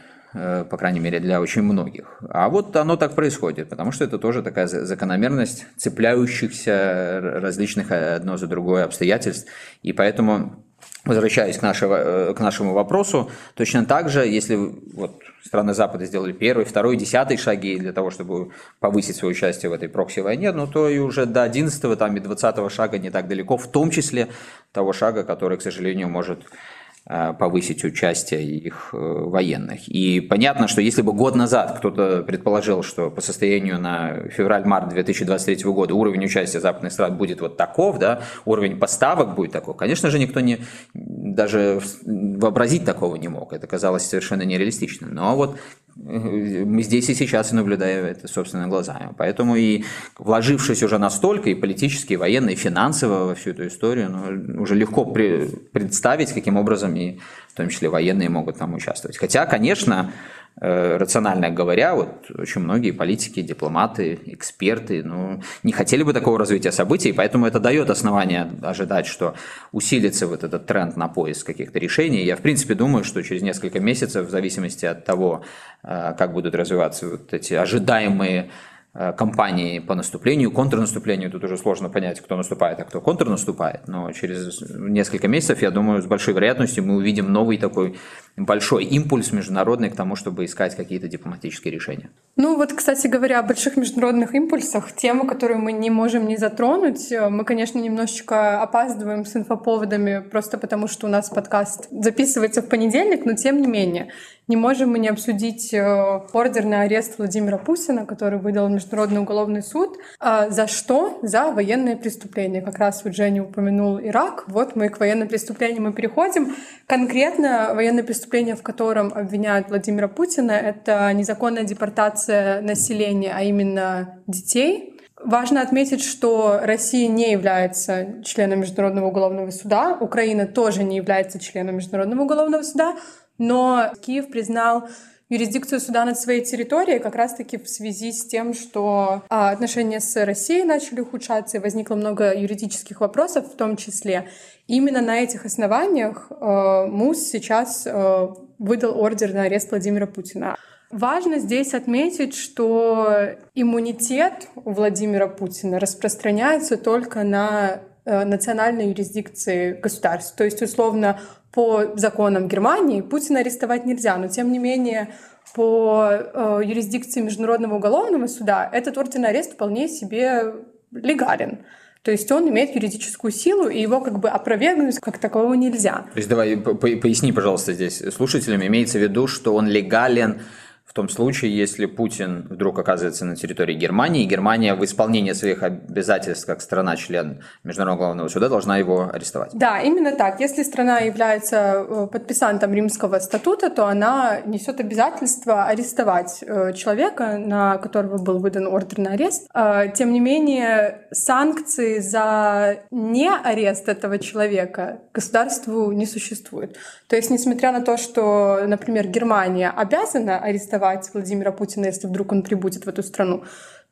по 0.69 0.77
крайней 0.77 0.99
мере, 0.99 1.19
для 1.19 1.41
очень 1.41 1.61
многих. 1.61 2.21
А 2.29 2.49
вот 2.49 2.75
оно 2.75 2.95
так 2.97 3.15
происходит, 3.15 3.69
потому 3.69 3.91
что 3.91 4.03
это 4.03 4.17
тоже 4.17 4.43
такая 4.43 4.67
закономерность 4.67 5.65
цепляющихся 5.77 7.19
различных 7.21 7.91
одно 7.91 8.37
за 8.37 8.47
другое 8.47 8.83
обстоятельств. 8.83 9.49
И 9.83 9.93
поэтому 9.93 10.63
Возвращаясь 11.05 11.57
к, 11.57 11.61
нашего, 11.61 11.95
э, 11.95 12.33
к 12.33 12.39
нашему 12.39 12.73
вопросу, 12.73 13.31
точно 13.53 13.85
так 13.85 14.09
же, 14.09 14.27
если 14.27 14.55
вот 14.55 15.21
страны 15.41 15.73
Запада 15.73 16.05
сделали 16.05 16.33
первый, 16.33 16.65
второй, 16.65 16.97
десятый 16.97 17.37
шаги 17.37 17.77
для 17.77 17.93
того, 17.93 18.11
чтобы 18.11 18.51
повысить 18.79 19.15
свое 19.15 19.31
участие 19.31 19.69
в 19.69 19.73
этой 19.73 19.87
прокси-войне, 19.87 20.51
ну 20.51 20.67
то 20.67 20.89
и 20.89 20.99
уже 20.99 21.25
до 21.25 21.43
одиннадцатого 21.43 21.95
там, 21.95 22.17
и 22.17 22.19
двадцатого 22.19 22.69
шага 22.69 22.97
не 22.97 23.09
так 23.09 23.29
далеко, 23.29 23.55
в 23.55 23.71
том 23.71 23.89
числе 23.89 24.27
того 24.73 24.91
шага, 24.91 25.23
который, 25.23 25.57
к 25.57 25.61
сожалению, 25.61 26.09
может 26.09 26.41
Э, 26.41 26.86
повысить 27.07 27.83
участие 27.85 28.43
их 28.43 28.89
э, 28.91 28.97
военных. 28.97 29.87
И 29.87 30.19
понятно, 30.19 30.67
что 30.67 30.81
если 30.81 31.01
бы 31.01 31.13
год 31.13 31.35
назад 31.35 31.77
кто-то 31.77 32.23
предположил, 32.23 32.83
что 32.83 33.09
по 33.09 33.21
состоянию 33.21 33.79
на 33.79 34.27
февраль-март 34.29 34.89
2023 34.89 35.71
года 35.71 35.93
уровень 35.93 36.25
участия 36.25 36.59
западных 36.59 36.91
стран 36.91 37.17
будет 37.17 37.39
вот 37.39 37.55
таков, 37.55 37.97
да, 37.97 38.21
уровень 38.43 38.77
поставок 38.77 39.35
будет 39.35 39.53
таков, 39.53 39.77
конечно 39.77 40.09
же, 40.09 40.19
никто 40.19 40.41
не, 40.41 40.59
даже 40.93 41.79
вообразить 42.05 42.83
такого 42.83 43.15
не 43.15 43.29
мог. 43.29 43.53
Это 43.53 43.67
казалось 43.67 44.03
совершенно 44.03 44.41
нереалистичным. 44.41 45.13
Но 45.13 45.35
вот 45.35 45.57
мы 45.95 46.83
здесь 46.83 47.09
и 47.09 47.13
сейчас 47.13 47.51
наблюдаем 47.51 48.05
это 48.05 48.27
собственными 48.27 48.69
глазами. 48.69 49.13
Поэтому 49.17 49.55
и 49.55 49.83
вложившись 50.17 50.83
уже 50.83 50.97
настолько 50.97 51.49
и 51.49 51.55
политически, 51.55 52.13
и 52.13 52.17
военно, 52.17 52.49
и 52.49 52.55
финансово 52.55 53.25
во 53.25 53.35
всю 53.35 53.51
эту 53.51 53.67
историю, 53.67 54.09
ну, 54.11 54.61
уже 54.61 54.75
легко 54.75 55.05
при, 55.05 55.47
представить, 55.71 56.33
каким 56.33 56.57
образом 56.57 56.93
и 56.97 57.19
в 57.49 57.57
том 57.57 57.69
числе 57.69 57.89
военные 57.89 58.29
могут 58.29 58.57
там 58.57 58.73
участвовать. 58.73 59.17
Хотя, 59.17 59.45
конечно, 59.45 60.11
Э, 60.59 60.97
рационально 60.97 61.51
говоря, 61.51 61.93
вот 61.93 62.31
очень 62.35 62.61
многие 62.61 62.89
политики, 62.89 63.43
дипломаты, 63.43 64.19
эксперты 64.25 65.03
ну, 65.03 65.39
не 65.61 65.71
хотели 65.71 66.01
бы 66.01 66.13
такого 66.13 66.39
развития 66.39 66.71
событий, 66.71 67.13
поэтому 67.13 67.45
это 67.45 67.59
дает 67.59 67.91
основание 67.91 68.49
ожидать, 68.63 69.05
что 69.05 69.35
усилится 69.71 70.25
вот 70.25 70.43
этот 70.43 70.65
тренд 70.65 70.97
на 70.97 71.09
поиск 71.09 71.45
каких-то 71.45 71.77
решений. 71.77 72.25
Я, 72.25 72.35
в 72.35 72.41
принципе, 72.41 72.73
думаю, 72.73 73.03
что 73.03 73.21
через 73.21 73.43
несколько 73.43 73.79
месяцев, 73.79 74.25
в 74.25 74.31
зависимости 74.31 74.87
от 74.87 75.05
того, 75.05 75.43
э, 75.83 76.15
как 76.17 76.33
будут 76.33 76.55
развиваться 76.55 77.07
вот 77.07 77.31
эти 77.33 77.53
ожидаемые 77.53 78.49
кампании 78.93 79.79
по 79.79 79.95
наступлению, 79.95 80.51
контрнаступлению. 80.51 81.29
Тут 81.29 81.43
уже 81.43 81.57
сложно 81.57 81.89
понять, 81.89 82.19
кто 82.19 82.35
наступает, 82.35 82.79
а 82.79 82.83
кто 82.83 83.01
контрнаступает. 83.01 83.87
Но 83.87 84.11
через 84.11 84.61
несколько 84.71 85.27
месяцев, 85.27 85.61
я 85.61 85.71
думаю, 85.71 86.01
с 86.01 86.05
большой 86.05 86.33
вероятностью 86.33 86.83
мы 86.83 86.95
увидим 86.95 87.31
новый 87.31 87.57
такой 87.57 87.97
большой 88.37 88.85
импульс 88.85 89.31
международный 89.31 89.89
к 89.89 89.95
тому, 89.95 90.15
чтобы 90.15 90.45
искать 90.45 90.75
какие-то 90.75 91.07
дипломатические 91.07 91.73
решения. 91.73 92.09
Ну 92.35 92.55
вот, 92.55 92.71
кстати 92.71 93.07
говоря, 93.07 93.39
о 93.39 93.43
больших 93.43 93.77
международных 93.77 94.35
импульсах, 94.35 94.91
тему, 94.95 95.25
которую 95.25 95.59
мы 95.59 95.71
не 95.71 95.89
можем 95.89 96.27
не 96.27 96.37
затронуть, 96.37 97.11
мы, 97.11 97.43
конечно, 97.43 97.79
немножечко 97.79 98.61
опаздываем 98.61 99.25
с 99.25 99.35
инфоповодами, 99.35 100.19
просто 100.19 100.57
потому 100.59 100.87
что 100.87 101.07
у 101.07 101.09
нас 101.09 101.29
подкаст 101.29 101.87
записывается 101.89 102.61
в 102.61 102.69
понедельник, 102.69 103.25
но 103.25 103.33
тем 103.33 103.59
не 103.61 103.67
менее. 103.67 104.11
Не 104.47 104.55
можем 104.55 104.91
мы 104.91 104.99
не 104.99 105.09
обсудить 105.09 105.73
э, 105.73 106.21
ордер 106.31 106.63
на 106.63 106.81
арест 106.81 107.17
Владимира 107.17 107.57
Путина, 107.57 108.05
который 108.05 108.39
выдал 108.39 108.69
Международный 108.69 109.19
уголовный 109.19 109.61
суд. 109.61 109.97
А 110.21 110.49
за 110.49 110.67
что? 110.67 111.19
За 111.21 111.51
военные 111.51 111.97
преступления. 111.97 112.61
Как 112.61 112.77
раз 112.77 113.03
вот 113.03 113.13
Женя 113.13 113.43
упомянул 113.43 113.99
Ирак. 113.99 114.45
Вот 114.47 114.77
мы 114.77 114.87
к 114.87 115.01
военным 115.01 115.27
преступлениям 115.27 115.89
и 115.89 115.93
переходим. 115.93 116.55
Конкретно 116.85 117.71
военное 117.73 118.05
преступление, 118.27 118.55
в 118.55 118.63
котором 118.63 119.13
обвиняют 119.13 119.69
Владимира 119.69 120.09
Путина, 120.09 120.51
это 120.51 121.11
незаконная 121.13 121.63
депортация 121.63 122.61
населения, 122.61 123.33
а 123.33 123.41
именно 123.41 124.19
детей. 124.27 124.99
Важно 125.23 125.61
отметить, 125.61 126.03
что 126.03 126.59
Россия 126.61 127.07
не 127.07 127.31
является 127.31 128.21
членом 128.25 128.59
Международного 128.59 129.07
уголовного 129.07 129.51
суда, 129.51 129.97
Украина 129.99 130.45
тоже 130.45 130.83
не 130.83 130.97
является 130.97 131.39
членом 131.39 131.75
Международного 131.77 132.23
уголовного 132.23 132.63
суда, 132.63 132.95
но 133.37 133.93
Киев 134.05 134.29
признал 134.29 134.89
юрисдикцию 135.29 135.79
суда 135.79 136.05
над 136.05 136.17
своей 136.17 136.43
территорией 136.43 136.99
как 136.99 137.15
раз-таки 137.15 137.57
в 137.57 137.67
связи 137.69 138.11
с 138.11 138.25
тем, 138.25 138.53
что 138.53 139.23
а, 139.29 139.49
отношения 139.49 139.99
с 139.99 140.25
Россией 140.25 140.63
начали 140.63 141.01
ухудшаться, 141.01 141.57
и 141.57 141.59
возникло 141.59 141.95
много 141.95 142.33
юридических 142.33 143.01
вопросов 143.01 143.51
в 143.51 143.57
том 143.57 143.75
числе. 143.75 144.29
именно 144.67 145.01
на 145.01 145.19
этих 145.19 145.45
основаниях 145.45 146.27
э, 146.29 146.85
МУС 146.87 147.29
сейчас 147.29 147.85
э, 147.85 148.27
выдал 148.59 148.99
ордер 148.99 149.33
на 149.33 149.43
арест 149.43 149.71
Владимира 149.71 150.07
Путина. 150.07 150.57
Важно 150.89 151.39
здесь 151.39 151.73
отметить, 151.73 152.33
что 152.33 153.35
иммунитет 153.53 154.47
у 154.55 154.71
Владимира 154.71 155.27
Путина 155.27 155.79
распространяется 155.79 156.77
только 156.77 157.23
на 157.23 157.81
национальной 158.25 158.89
юрисдикции 158.89 159.73
государств. 159.73 160.35
То 160.35 160.43
есть, 160.43 160.61
условно, 160.61 161.19
по 161.51 161.95
законам 161.95 162.47
Германии 162.47 163.01
Путина 163.01 163.39
арестовать 163.39 163.85
нельзя, 163.85 164.17
но 164.17 164.27
тем 164.27 164.51
не 164.51 164.59
менее 164.59 165.09
по 165.55 166.09
э, 166.11 166.61
юрисдикции 166.63 167.21
Международного 167.21 167.75
уголовного 167.75 168.27
суда 168.27 168.69
этот 168.71 168.97
орден 168.97 169.25
арест 169.25 169.53
вполне 169.53 169.87
себе 169.87 170.53
легален. 170.91 171.59
То 172.03 172.11
есть 172.11 172.31
он 172.31 172.47
имеет 172.47 172.75
юридическую 172.75 173.31
силу, 173.31 173.67
и 173.67 173.81
его 173.81 173.99
как 173.99 174.19
бы 174.19 174.29
опровергнуть 174.29 174.99
как 174.99 175.17
такового 175.17 175.55
нельзя. 175.55 176.05
То 176.13 176.17
есть 176.17 176.29
давай 176.29 176.55
поясни, 176.55 177.33
пожалуйста, 177.33 177.73
здесь 177.73 178.01
слушателям, 178.13 178.65
имеется 178.65 178.97
в 178.97 179.01
виду, 179.01 179.27
что 179.27 179.53
он 179.55 179.67
легален 179.67 180.41
в 180.87 180.93
том 180.93 181.09
случае, 181.09 181.55
если 181.55 181.85
Путин 181.85 182.47
вдруг 182.49 182.79
оказывается 182.79 183.25
на 183.25 183.35
территории 183.35 183.75
Германии, 183.75 184.23
и 184.23 184.25
Германия 184.25 184.73
в 184.73 184.83
исполнении 184.85 185.33
своих 185.33 185.61
обязательств 185.61 186.45
как 186.45 186.61
страна-член 186.61 187.43
Международного 187.65 187.97
главного 187.97 188.27
суда 188.29 188.47
должна 188.47 188.77
его 188.77 189.09
арестовать. 189.13 189.51
Да, 189.53 189.81
именно 189.81 190.13
так. 190.13 190.39
Если 190.39 190.63
страна 190.63 190.99
является 190.99 191.85
э, 191.87 192.07
подписантом 192.09 192.73
Римского 192.73 193.19
статута, 193.19 193.69
то 193.69 193.85
она 193.85 194.39
несет 194.45 194.79
обязательство 194.79 195.65
арестовать 195.65 196.41
э, 196.41 196.71
человека, 196.73 197.37
на 197.37 197.77
которого 197.77 198.17
был 198.17 198.39
выдан 198.39 198.65
ордер 198.65 198.99
на 198.99 199.11
арест. 199.11 199.49
Э, 199.53 199.91
тем 199.93 200.13
не 200.13 200.21
менее, 200.21 201.07
санкции 201.11 201.99
за 201.99 202.79
не 202.91 203.29
арест 203.29 203.89
этого 203.89 204.19
человека 204.19 204.99
государству 205.13 205.91
не 205.91 206.05
существует. 206.05 206.77
То 207.07 207.17
есть, 207.17 207.29
несмотря 207.29 207.73
на 207.73 207.81
то, 207.81 207.97
что, 207.97 208.61
например, 208.65 209.07
Германия 209.07 209.69
обязана 209.69 210.39
арестовать 210.39 210.76
арестовать 210.77 211.09
Владимира 211.13 211.51
Путина, 211.51 211.85
если 211.85 212.07
вдруг 212.07 212.31
он 212.31 212.43
прибудет 212.43 212.85
в 212.85 212.89
эту 212.89 213.03
страну, 213.03 213.43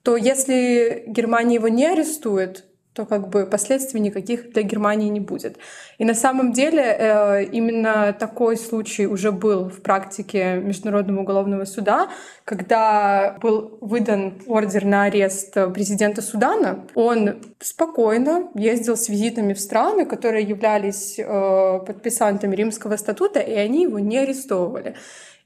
то 0.03 0.15
если 0.15 1.03
Германия 1.07 1.55
его 1.55 1.67
не 1.67 1.85
арестует, 1.85 2.65
то 2.93 3.05
как 3.05 3.27
бы 3.27 3.45
последствий 3.45 3.99
никаких 3.99 4.53
для 4.53 4.63
Германии 4.63 5.09
не 5.09 5.19
будет. 5.19 5.57
И 5.97 6.05
на 6.05 6.13
самом 6.13 6.53
деле 6.53 6.81
э, 6.81 7.43
именно 7.51 8.15
такой 8.17 8.55
случай 8.55 9.05
уже 9.05 9.31
был 9.31 9.69
в 9.69 9.81
практике 9.81 10.61
Международного 10.63 11.19
уголовного 11.21 11.65
суда, 11.65 12.07
когда 12.45 13.35
был 13.41 13.77
выдан 13.81 14.41
ордер 14.47 14.85
на 14.85 15.03
арест 15.03 15.53
президента 15.73 16.21
Судана. 16.21 16.85
Он 16.95 17.41
спокойно 17.59 18.47
ездил 18.55 18.95
с 18.95 19.09
визитами 19.09 19.53
в 19.53 19.59
страны, 19.59 20.05
которые 20.05 20.45
являлись 20.45 21.19
э, 21.19 21.79
подписантами 21.85 22.55
Римского 22.55 22.95
статута, 22.95 23.41
и 23.41 23.55
они 23.55 23.83
его 23.83 23.99
не 23.99 24.19
арестовывали. 24.19 24.95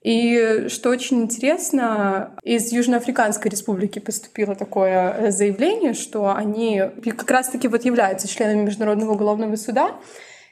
И 0.02 0.68
что 0.70 0.90
очень 0.90 1.24
интересно, 1.24 2.32
из 2.44 2.72
Южноафриканской 2.72 3.52
республики 3.52 4.00
поступило 4.00 4.56
такое 4.56 5.12
э, 5.12 5.32
заявление, 5.32 5.94
что 5.94 6.34
они 6.34 6.82
как 7.04 7.30
раз-таки 7.30 7.68
вот 7.68 7.84
являются 7.84 8.28
членами 8.28 8.64
Международного 8.64 9.12
уголовного 9.12 9.58
суда, 9.58 9.98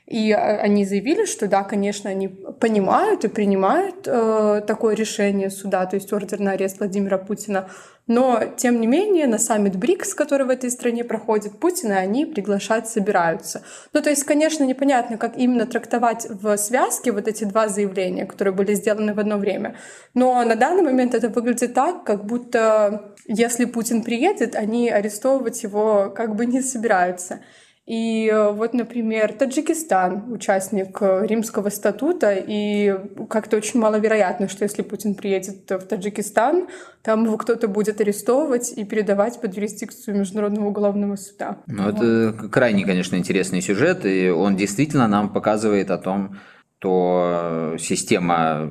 и 0.06 0.32
э, 0.32 0.36
они 0.36 0.84
заявили, 0.84 1.26
что 1.26 1.48
да, 1.48 1.64
конечно, 1.64 2.10
они 2.10 2.28
понимают 2.28 3.24
и 3.24 3.30
принимают 3.30 4.06
э, 4.06 4.64
такое 4.68 4.96
решение 4.96 5.50
суда, 5.50 5.86
то 5.86 5.96
есть 5.96 6.12
ордер 6.12 6.40
на 6.40 6.52
арест 6.52 6.80
Владимира 6.80 7.18
Путина. 7.18 7.70
Но, 8.08 8.42
тем 8.56 8.80
не 8.80 8.88
менее, 8.88 9.28
на 9.28 9.38
саммит 9.38 9.76
БРИКС, 9.76 10.14
который 10.14 10.48
в 10.48 10.50
этой 10.50 10.72
стране 10.72 11.04
проходит, 11.04 11.60
Путина 11.60 11.98
они 11.98 12.26
приглашать 12.26 12.88
собираются. 12.88 13.64
Ну, 13.94 14.02
то 14.02 14.10
есть, 14.10 14.24
конечно, 14.24 14.64
непонятно, 14.64 15.18
как 15.18 15.38
именно 15.38 15.66
трактовать 15.66 16.26
в 16.30 16.58
связке 16.58 17.12
вот 17.12 17.28
эти 17.28 17.44
два 17.44 17.68
заявления, 17.68 18.26
которые 18.26 18.54
были 18.54 18.74
сделаны 18.74 19.14
в 19.14 19.20
одно 19.20 19.38
время. 19.38 19.76
Но 20.14 20.44
на 20.44 20.56
данный 20.56 20.84
момент 20.84 21.14
это 21.14 21.28
выглядит 21.30 21.74
так, 21.74 22.06
как 22.06 22.26
будто 22.26 23.14
если 23.28 23.66
Путин 23.66 24.04
приедет, 24.04 24.56
они 24.56 24.90
арестовывать 24.90 25.62
его 25.64 26.10
как 26.16 26.36
бы 26.36 26.46
не 26.46 26.62
собираются. 26.62 27.42
И 27.88 28.30
э, 28.30 28.52
вот, 28.52 28.74
например, 28.74 29.32
Таджикистан, 29.32 30.34
участник 30.34 31.02
э, 31.02 31.26
Римского 31.26 31.70
статута, 31.70 32.36
и 32.36 32.94
как-то 33.30 33.56
очень 33.56 33.80
маловероятно, 33.80 34.50
что 34.50 34.66
если 34.66 34.82
Путин 34.82 35.16
приедет 35.16 35.72
в 35.72 35.80
Таджикистан, 35.80 36.68
там 37.02 37.24
его 37.24 37.38
кто-то 37.38 37.70
будет 37.70 38.02
арестовывать 38.02 38.74
и 38.76 38.84
передавать 38.84 39.40
под 39.40 39.56
юрисдикцию 39.56 40.18
Международного 40.18 40.68
уголовного 40.68 41.16
суда. 41.16 41.60
Ну, 41.68 41.84
вот. 41.84 41.96
это 41.96 42.50
крайне, 42.50 42.86
конечно, 42.86 43.16
интересный 43.16 43.62
сюжет, 43.62 44.06
и 44.06 44.30
он 44.30 44.58
действительно 44.58 45.08
нам 45.08 45.30
показывает 45.32 45.90
о 45.90 45.98
том, 45.98 46.38
что 46.80 47.78
система 47.80 48.70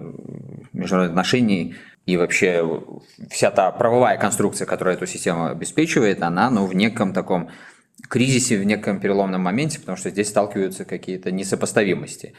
международных 0.74 1.12
отношений 1.12 1.74
и 2.04 2.18
вообще 2.18 2.82
вся 3.30 3.50
та 3.50 3.70
правовая 3.72 4.18
конструкция, 4.18 4.66
которая 4.66 4.96
эту 4.96 5.06
систему 5.06 5.46
обеспечивает, 5.46 6.22
она 6.22 6.50
ну, 6.50 6.66
в 6.66 6.74
неком 6.74 7.14
таком 7.14 7.48
кризисе, 8.08 8.58
в 8.58 8.64
неком 8.64 9.00
переломном 9.00 9.42
моменте, 9.42 9.80
потому 9.80 9.96
что 9.96 10.10
здесь 10.10 10.28
сталкиваются 10.28 10.84
какие-то 10.84 11.30
несопоставимости. 11.30 12.34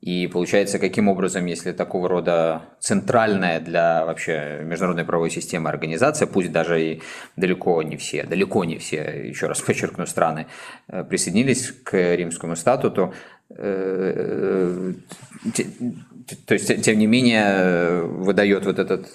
И 0.00 0.28
получается, 0.28 0.78
каким 0.78 1.08
образом, 1.08 1.44
если 1.44 1.72
такого 1.72 2.08
рода 2.08 2.62
центральная 2.80 3.60
для 3.60 4.06
вообще 4.06 4.60
международной 4.62 5.04
правовой 5.04 5.30
системы 5.30 5.68
организация, 5.68 6.26
пусть 6.26 6.50
даже 6.52 6.82
и 6.82 7.02
далеко 7.36 7.82
не 7.82 7.98
все, 7.98 8.24
далеко 8.24 8.64
не 8.64 8.78
все, 8.78 9.02
еще 9.28 9.46
раз 9.46 9.60
подчеркну, 9.60 10.06
страны 10.06 10.46
э, 10.88 11.04
присоединились 11.04 11.72
к 11.84 12.16
римскому 12.16 12.56
статуту, 12.56 13.12
э, 13.50 14.94
э, 15.46 15.62
то 16.46 16.54
есть, 16.54 16.82
тем 16.82 16.98
не 16.98 17.06
менее, 17.06 18.02
выдает 18.02 18.64
вот 18.64 18.78
этот 18.78 19.06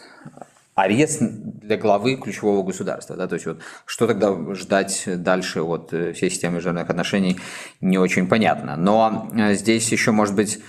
арест 0.76 1.22
для 1.22 1.78
главы 1.78 2.18
ключевого 2.18 2.62
государства. 2.64 3.16
Да? 3.16 3.28
То 3.28 3.36
есть 3.36 3.46
вот 3.46 3.62
что 3.86 4.08
тогда 4.08 4.36
ждать 4.54 5.04
дальше 5.08 5.62
от 5.62 5.94
э, 5.94 6.12
всей 6.14 6.30
системы 6.30 6.56
международных 6.56 6.90
отношений 6.90 7.40
не 7.82 7.98
очень 7.98 8.28
понятно. 8.28 8.76
Но 8.76 9.30
э, 9.34 9.54
здесь 9.54 9.90
еще, 9.92 10.12
может 10.12 10.36
быть, 10.36 10.62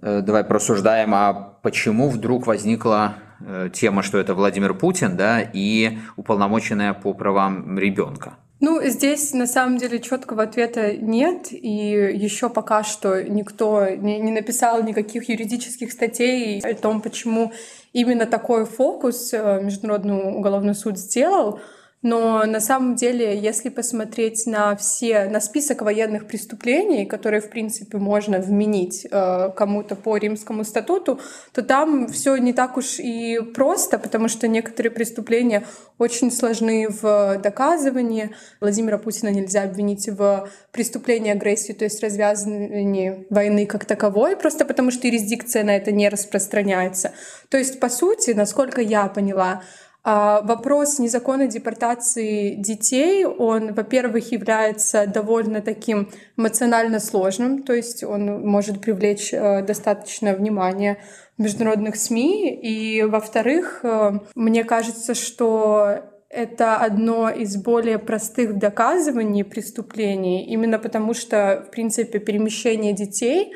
э, 0.00 0.22
давай 0.22 0.44
просуждаем, 0.44 1.14
а 1.14 1.58
почему 1.62 2.08
вдруг 2.08 2.46
возникла 2.46 3.16
тема, 3.72 4.02
что 4.02 4.18
это 4.18 4.34
Владимир 4.34 4.74
Путин, 4.74 5.16
да, 5.16 5.40
и 5.40 5.96
уполномоченная 6.16 6.92
по 6.92 7.14
правам 7.14 7.78
ребенка. 7.78 8.34
Ну, 8.60 8.78
здесь 8.84 9.32
на 9.32 9.46
самом 9.46 9.78
деле 9.78 10.00
четкого 10.00 10.42
ответа 10.42 10.94
нет, 10.94 11.48
и 11.50 11.68
еще 12.14 12.50
пока 12.50 12.84
что 12.84 13.22
никто 13.22 13.88
не, 13.88 14.20
не 14.20 14.32
написал 14.32 14.82
никаких 14.82 15.30
юридических 15.30 15.90
статей 15.90 16.60
о 16.60 16.74
том, 16.74 17.00
почему 17.00 17.52
именно 17.94 18.26
такой 18.26 18.66
фокус 18.66 19.32
э, 19.32 19.62
Международный 19.62 20.36
уголовный 20.36 20.74
суд 20.74 20.98
сделал. 20.98 21.60
Но 22.02 22.44
на 22.46 22.60
самом 22.60 22.94
деле, 22.94 23.38
если 23.38 23.68
посмотреть 23.68 24.46
на 24.46 24.74
все, 24.74 25.28
на 25.28 25.38
список 25.38 25.82
военных 25.82 26.26
преступлений, 26.26 27.04
которые, 27.04 27.42
в 27.42 27.50
принципе, 27.50 27.98
можно 27.98 28.38
вменить 28.38 29.06
э, 29.10 29.50
кому-то 29.54 29.96
по 29.96 30.16
римскому 30.16 30.64
статуту, 30.64 31.20
то 31.52 31.62
там 31.62 32.08
все 32.08 32.36
не 32.36 32.54
так 32.54 32.78
уж 32.78 32.98
и 32.98 33.40
просто, 33.54 33.98
потому 33.98 34.28
что 34.28 34.48
некоторые 34.48 34.90
преступления 34.90 35.64
очень 35.98 36.32
сложны 36.32 36.88
в 36.88 37.38
доказывании. 37.42 38.30
Владимира 38.60 38.96
Путина 38.96 39.28
нельзя 39.28 39.64
обвинить 39.64 40.08
в 40.08 40.48
преступлении 40.72 41.32
агрессии, 41.32 41.74
то 41.74 41.84
есть 41.84 42.02
развязывании 42.02 43.26
войны 43.28 43.66
как 43.66 43.84
таковой, 43.84 44.36
просто 44.36 44.64
потому 44.64 44.90
что 44.90 45.06
юрисдикция 45.06 45.64
на 45.64 45.76
это 45.76 45.92
не 45.92 46.08
распространяется. 46.08 47.12
То 47.50 47.58
есть, 47.58 47.78
по 47.78 47.90
сути, 47.90 48.30
насколько 48.30 48.80
я 48.80 49.06
поняла, 49.08 49.62
вопрос 50.04 50.98
незаконной 50.98 51.48
депортации 51.48 52.54
детей, 52.54 53.24
он, 53.24 53.74
во-первых, 53.74 54.32
является 54.32 55.06
довольно 55.06 55.60
таким 55.60 56.10
эмоционально 56.36 57.00
сложным, 57.00 57.62
то 57.62 57.74
есть 57.74 58.02
он 58.02 58.46
может 58.46 58.80
привлечь 58.80 59.32
э, 59.32 59.62
достаточно 59.62 60.34
внимания 60.34 60.98
международных 61.36 61.96
СМИ, 61.96 62.60
и, 62.62 63.02
во-вторых, 63.02 63.80
э, 63.82 64.12
мне 64.34 64.64
кажется, 64.64 65.14
что 65.14 66.00
это 66.30 66.76
одно 66.76 67.28
из 67.28 67.56
более 67.56 67.98
простых 67.98 68.56
доказываний 68.56 69.44
преступлений, 69.44 70.46
именно 70.46 70.78
потому 70.78 71.12
что, 71.12 71.64
в 71.66 71.70
принципе, 71.72 72.20
перемещение 72.20 72.92
детей 72.92 73.52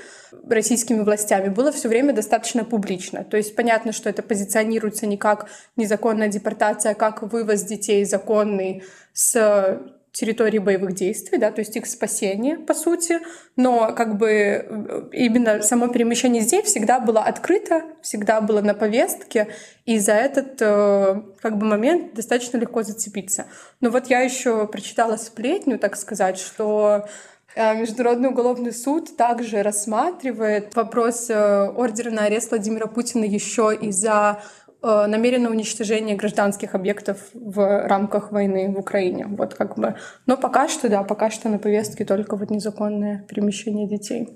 российскими 0.48 1.00
властями 1.00 1.48
было 1.48 1.72
все 1.72 1.88
время 1.88 2.12
достаточно 2.12 2.64
публично. 2.64 3.24
То 3.24 3.36
есть 3.36 3.54
понятно, 3.56 3.92
что 3.92 4.08
это 4.08 4.22
позиционируется 4.22 5.06
не 5.06 5.16
как 5.16 5.48
незаконная 5.76 6.28
депортация, 6.28 6.92
а 6.92 6.94
как 6.94 7.22
вывоз 7.22 7.62
детей 7.62 8.04
законный 8.04 8.82
с 9.12 9.80
территории 10.14 10.58
боевых 10.58 10.94
действий, 10.94 11.38
да, 11.38 11.50
то 11.50 11.58
есть 11.60 11.76
их 11.76 11.86
спасение, 11.86 12.56
по 12.56 12.72
сути, 12.72 13.18
но 13.56 13.92
как 13.92 14.16
бы 14.16 14.30
э, 14.30 15.02
именно 15.12 15.60
само 15.60 15.88
перемещение 15.88 16.40
здесь 16.40 16.66
всегда 16.66 17.00
было 17.00 17.20
открыто, 17.20 17.82
всегда 18.00 18.40
было 18.40 18.60
на 18.60 18.74
повестке, 18.74 19.48
и 19.86 19.98
за 19.98 20.12
этот 20.12 20.62
э, 20.62 21.20
как 21.40 21.58
бы 21.58 21.66
момент 21.66 22.14
достаточно 22.14 22.58
легко 22.58 22.84
зацепиться. 22.84 23.46
Но 23.80 23.90
вот 23.90 24.06
я 24.06 24.20
еще 24.20 24.68
прочитала 24.68 25.16
сплетню, 25.16 25.80
так 25.80 25.96
сказать, 25.96 26.38
что 26.38 27.06
э, 27.06 27.08
Международный 27.56 28.30
уголовный 28.30 28.72
суд 28.72 29.16
также 29.16 29.62
рассматривает 29.62 30.74
вопрос 30.74 31.30
ордера 31.30 32.10
на 32.10 32.24
арест 32.24 32.50
Владимира 32.50 32.86
Путина 32.86 33.24
еще 33.24 33.76
из-за 33.80 34.42
Э, 34.86 35.06
намеренное 35.06 35.50
уничтожение 35.50 36.14
гражданских 36.14 36.74
объектов 36.74 37.16
в 37.32 37.88
рамках 37.88 38.32
войны 38.32 38.70
в 38.70 38.78
Украине. 38.78 39.26
Вот 39.26 39.54
как 39.54 39.78
бы. 39.78 39.94
Но 40.26 40.36
пока 40.36 40.68
что, 40.68 40.90
да, 40.90 41.02
пока 41.02 41.30
что 41.30 41.48
на 41.48 41.58
повестке 41.58 42.04
только 42.04 42.36
вот 42.36 42.50
незаконное 42.50 43.24
перемещение 43.26 43.88
детей. 43.88 44.28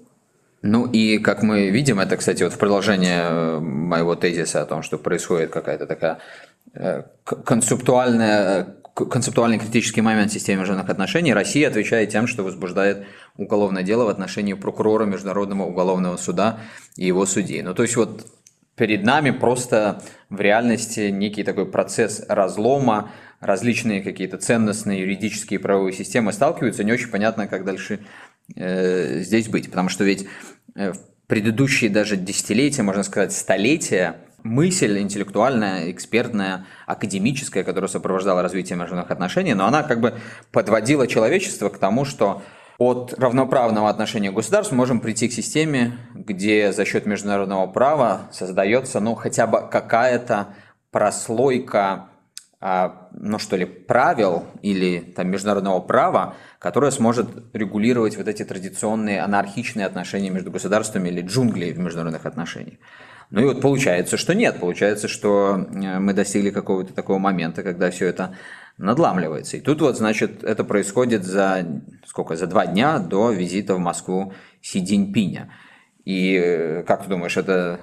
Ну 0.62 0.86
и 0.86 1.18
как 1.18 1.42
мы 1.42 1.68
видим, 1.68 2.00
это, 2.00 2.16
кстати, 2.16 2.44
вот 2.44 2.54
в 2.54 2.58
продолжение 2.58 3.24
э, 3.28 3.58
моего 3.60 4.14
тезиса 4.14 4.62
о 4.62 4.64
том, 4.64 4.82
что 4.82 4.96
происходит 4.96 5.50
какая-то 5.50 5.86
такая 5.86 6.18
э, 6.72 7.02
концептуальная 7.24 8.64
концептуальный 9.06 9.58
критический 9.58 10.00
момент 10.00 10.30
в 10.30 10.34
системе 10.34 10.60
международных 10.60 10.90
отношений, 10.90 11.32
Россия 11.32 11.68
отвечает 11.68 12.10
тем, 12.10 12.26
что 12.26 12.42
возбуждает 12.42 13.06
уголовное 13.36 13.82
дело 13.82 14.04
в 14.04 14.08
отношении 14.08 14.54
прокурора 14.54 15.04
Международного 15.04 15.66
уголовного 15.66 16.16
суда 16.16 16.60
и 16.96 17.06
его 17.06 17.24
судей. 17.26 17.62
Ну, 17.62 17.74
то 17.74 17.82
есть 17.82 17.96
вот 17.96 18.26
перед 18.76 19.04
нами 19.04 19.30
просто 19.30 20.02
в 20.30 20.40
реальности 20.40 21.10
некий 21.10 21.44
такой 21.44 21.66
процесс 21.66 22.24
разлома, 22.28 23.10
различные 23.40 24.02
какие-то 24.02 24.38
ценностные 24.38 25.00
юридические 25.00 25.60
и 25.60 25.62
правовые 25.62 25.92
системы 25.92 26.32
сталкиваются, 26.32 26.84
не 26.84 26.92
очень 26.92 27.08
понятно, 27.08 27.46
как 27.46 27.64
дальше 27.64 28.00
э, 28.56 29.20
здесь 29.20 29.48
быть. 29.48 29.68
Потому 29.70 29.88
что 29.88 30.04
ведь 30.04 30.26
э, 30.74 30.92
в 30.92 30.98
предыдущие 31.26 31.90
даже 31.90 32.16
десятилетия, 32.16 32.82
можно 32.82 33.02
сказать, 33.02 33.32
столетия, 33.32 34.16
мысль 34.42 34.98
интеллектуальная, 34.98 35.90
экспертная, 35.90 36.66
академическая, 36.86 37.64
которая 37.64 37.88
сопровождала 37.88 38.42
развитие 38.42 38.76
международных 38.76 39.10
отношений, 39.10 39.54
но 39.54 39.66
она 39.66 39.82
как 39.82 40.00
бы 40.00 40.14
подводила 40.52 41.06
человечество 41.06 41.68
к 41.68 41.78
тому, 41.78 42.04
что 42.04 42.42
от 42.78 43.14
равноправного 43.18 43.88
отношения 43.88 44.30
государств 44.30 44.72
можем 44.72 45.00
прийти 45.00 45.28
к 45.28 45.32
системе, 45.32 45.98
где 46.14 46.72
за 46.72 46.84
счет 46.84 47.06
международного 47.06 47.66
права 47.66 48.28
создается 48.32 49.00
ну, 49.00 49.16
хотя 49.16 49.48
бы 49.48 49.68
какая-то 49.68 50.54
прослойка 50.92 52.08
а, 52.60 53.08
ну 53.12 53.38
что 53.38 53.56
ли, 53.56 53.64
правил 53.64 54.46
или 54.62 54.98
там 54.98 55.28
международного 55.28 55.80
права, 55.80 56.34
которое 56.58 56.90
сможет 56.90 57.28
регулировать 57.52 58.16
вот 58.16 58.26
эти 58.26 58.44
традиционные 58.44 59.20
анархичные 59.22 59.86
отношения 59.86 60.30
между 60.30 60.50
государствами 60.50 61.08
или 61.08 61.22
джунгли 61.22 61.70
в 61.72 61.78
международных 61.78 62.26
отношениях. 62.26 62.78
Ну 63.30 63.42
и 63.42 63.44
вот 63.44 63.60
получается, 63.60 64.16
что 64.16 64.34
нет. 64.34 64.58
Получается, 64.58 65.08
что 65.08 65.54
э, 65.56 65.98
мы 65.98 66.14
достигли 66.14 66.50
какого-то 66.50 66.94
такого 66.94 67.18
момента, 67.18 67.62
когда 67.62 67.90
все 67.90 68.06
это 68.06 68.34
надламливается. 68.78 69.56
И 69.56 69.60
тут 69.60 69.80
вот, 69.80 69.96
значит, 69.96 70.44
это 70.44 70.64
происходит 70.64 71.24
за 71.24 71.82
сколько? 72.06 72.36
За 72.36 72.46
два 72.46 72.66
дня 72.66 72.98
до 72.98 73.30
визита 73.30 73.74
в 73.74 73.78
Москву 73.78 74.32
Си 74.62 74.84
Цзиньпиня. 74.84 75.52
И 76.04 76.34
э, 76.34 76.82
как 76.84 77.02
ты 77.02 77.10
думаешь, 77.10 77.36
это 77.36 77.80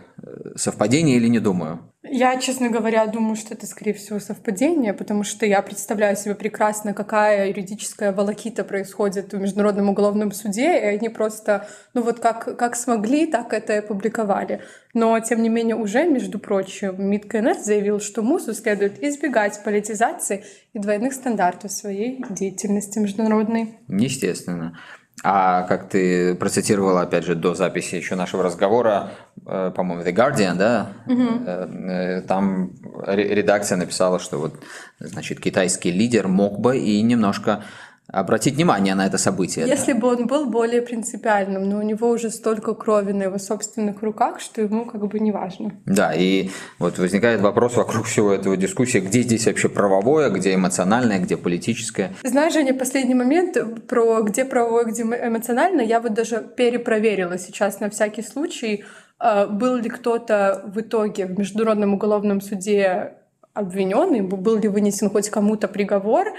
совпадение 0.56 1.18
или 1.18 1.28
не 1.28 1.40
думаю? 1.40 1.80
Я, 2.08 2.40
честно 2.40 2.70
говоря, 2.70 3.08
думаю, 3.08 3.36
что 3.36 3.56
это, 3.56 3.66
скорее 3.66 3.94
всего, 3.94 4.20
совпадение, 4.20 4.94
потому 4.94 5.24
что 5.24 5.46
я 5.46 5.62
представляю 5.62 6.16
себе 6.16 6.36
прекрасно, 6.36 6.94
какая 6.94 7.48
юридическая 7.48 8.12
волокита 8.12 8.64
происходит 8.64 9.34
в 9.34 9.40
Международном 9.40 9.90
уголовном 9.90 10.32
суде, 10.32 10.80
и 10.80 10.86
они 10.86 11.10
просто, 11.10 11.68
ну 11.94 12.04
вот 12.04 12.20
как, 12.20 12.58
как 12.58 12.76
смогли, 12.76 13.26
так 13.26 13.54
это 13.54 13.74
и 13.74 13.78
опубликовали. 13.78 14.62
Но, 14.94 15.20
тем 15.20 15.42
не 15.42 15.50
менее, 15.50 15.76
уже, 15.76 16.08
между 16.08 16.38
прочим, 16.38 16.96
МИД 17.10 17.26
КНР 17.26 17.58
заявил, 17.58 18.00
что 18.00 18.22
МУСу 18.22 18.54
следует 18.54 19.04
избегать 19.04 19.62
политизации 19.64 20.46
и 20.74 20.80
двойных 20.80 21.14
стандартов 21.14 21.72
своей 21.72 22.24
деятельности 22.30 23.00
международной. 23.00 23.80
Естественно. 23.90 24.78
А 25.24 25.64
как 25.64 25.90
ты 25.90 26.36
процитировала, 26.36 27.02
опять 27.02 27.26
же, 27.26 27.36
до 27.36 27.56
записи 27.56 27.96
еще 27.96 28.16
нашего 28.16 28.44
разговора, 28.44 29.12
э, 29.46 29.72
по-моему, 29.76 30.04
The 30.04 30.14
Guardian, 30.14 30.56
да, 30.56 30.90
угу. 31.08 32.28
там 32.28 32.72
редакция 33.08 33.78
написала, 33.78 34.20
что 34.20 34.38
вот, 34.38 34.56
значит, 35.00 35.40
китайский 35.40 35.92
лидер 35.92 36.28
мог 36.28 36.60
бы 36.60 36.78
и 36.78 37.02
немножко 37.02 37.64
обратить 38.08 38.56
внимание 38.56 38.96
на 38.96 39.06
это 39.06 39.18
событие. 39.18 39.68
Если 39.68 39.94
да. 39.94 40.00
бы 40.00 40.08
он 40.08 40.28
был 40.28 40.46
более 40.46 40.82
принципиальным, 40.82 41.70
но 41.70 41.80
у 41.80 41.82
него 41.82 42.10
уже 42.10 42.30
столько 42.30 42.74
крови 42.74 43.12
на 43.12 43.24
его 43.24 43.38
собственных 43.38 44.02
руках, 44.04 44.40
что 44.40 44.62
ему 44.62 44.86
как 44.86 45.06
бы 45.08 45.20
не 45.20 45.32
важно. 45.32 45.74
Да, 45.86 46.14
и 46.14 46.50
вот 46.80 46.98
возникает 46.98 47.42
вопрос 47.42 47.76
вокруг 47.76 48.06
всего 48.06 48.32
этого 48.32 48.56
дискуссии, 48.58 49.00
где 49.00 49.22
здесь 49.22 49.48
вообще 49.48 49.70
правовое, 49.70 50.30
где 50.30 50.54
эмоциональное, 50.54 51.20
где 51.20 51.38
политическое. 51.38 52.14
Знаешь, 52.24 52.54
Женя, 52.54 52.74
последний 52.74 53.16
момент 53.16 53.58
про 53.88 54.22
где 54.22 54.46
правовое, 54.46 54.86
где 54.86 55.04
эмоциональное, 55.04 55.86
я 55.86 56.00
вот 56.00 56.14
даже 56.14 56.46
перепроверила 56.56 57.38
сейчас 57.38 57.80
на 57.80 57.90
всякий 57.90 58.22
случай, 58.22 58.84
а, 59.18 59.48
был 59.48 59.76
ли 59.76 59.90
кто-то 59.90 60.62
в 60.66 60.80
итоге 60.80 61.26
в 61.26 61.38
Международном 61.38 61.94
уголовном 61.94 62.42
суде 62.42 63.14
обвиненный, 63.54 64.22
был 64.22 64.58
ли 64.58 64.68
вынесен 64.68 65.10
хоть 65.10 65.30
кому-то 65.30 65.68
приговор, 65.68 66.34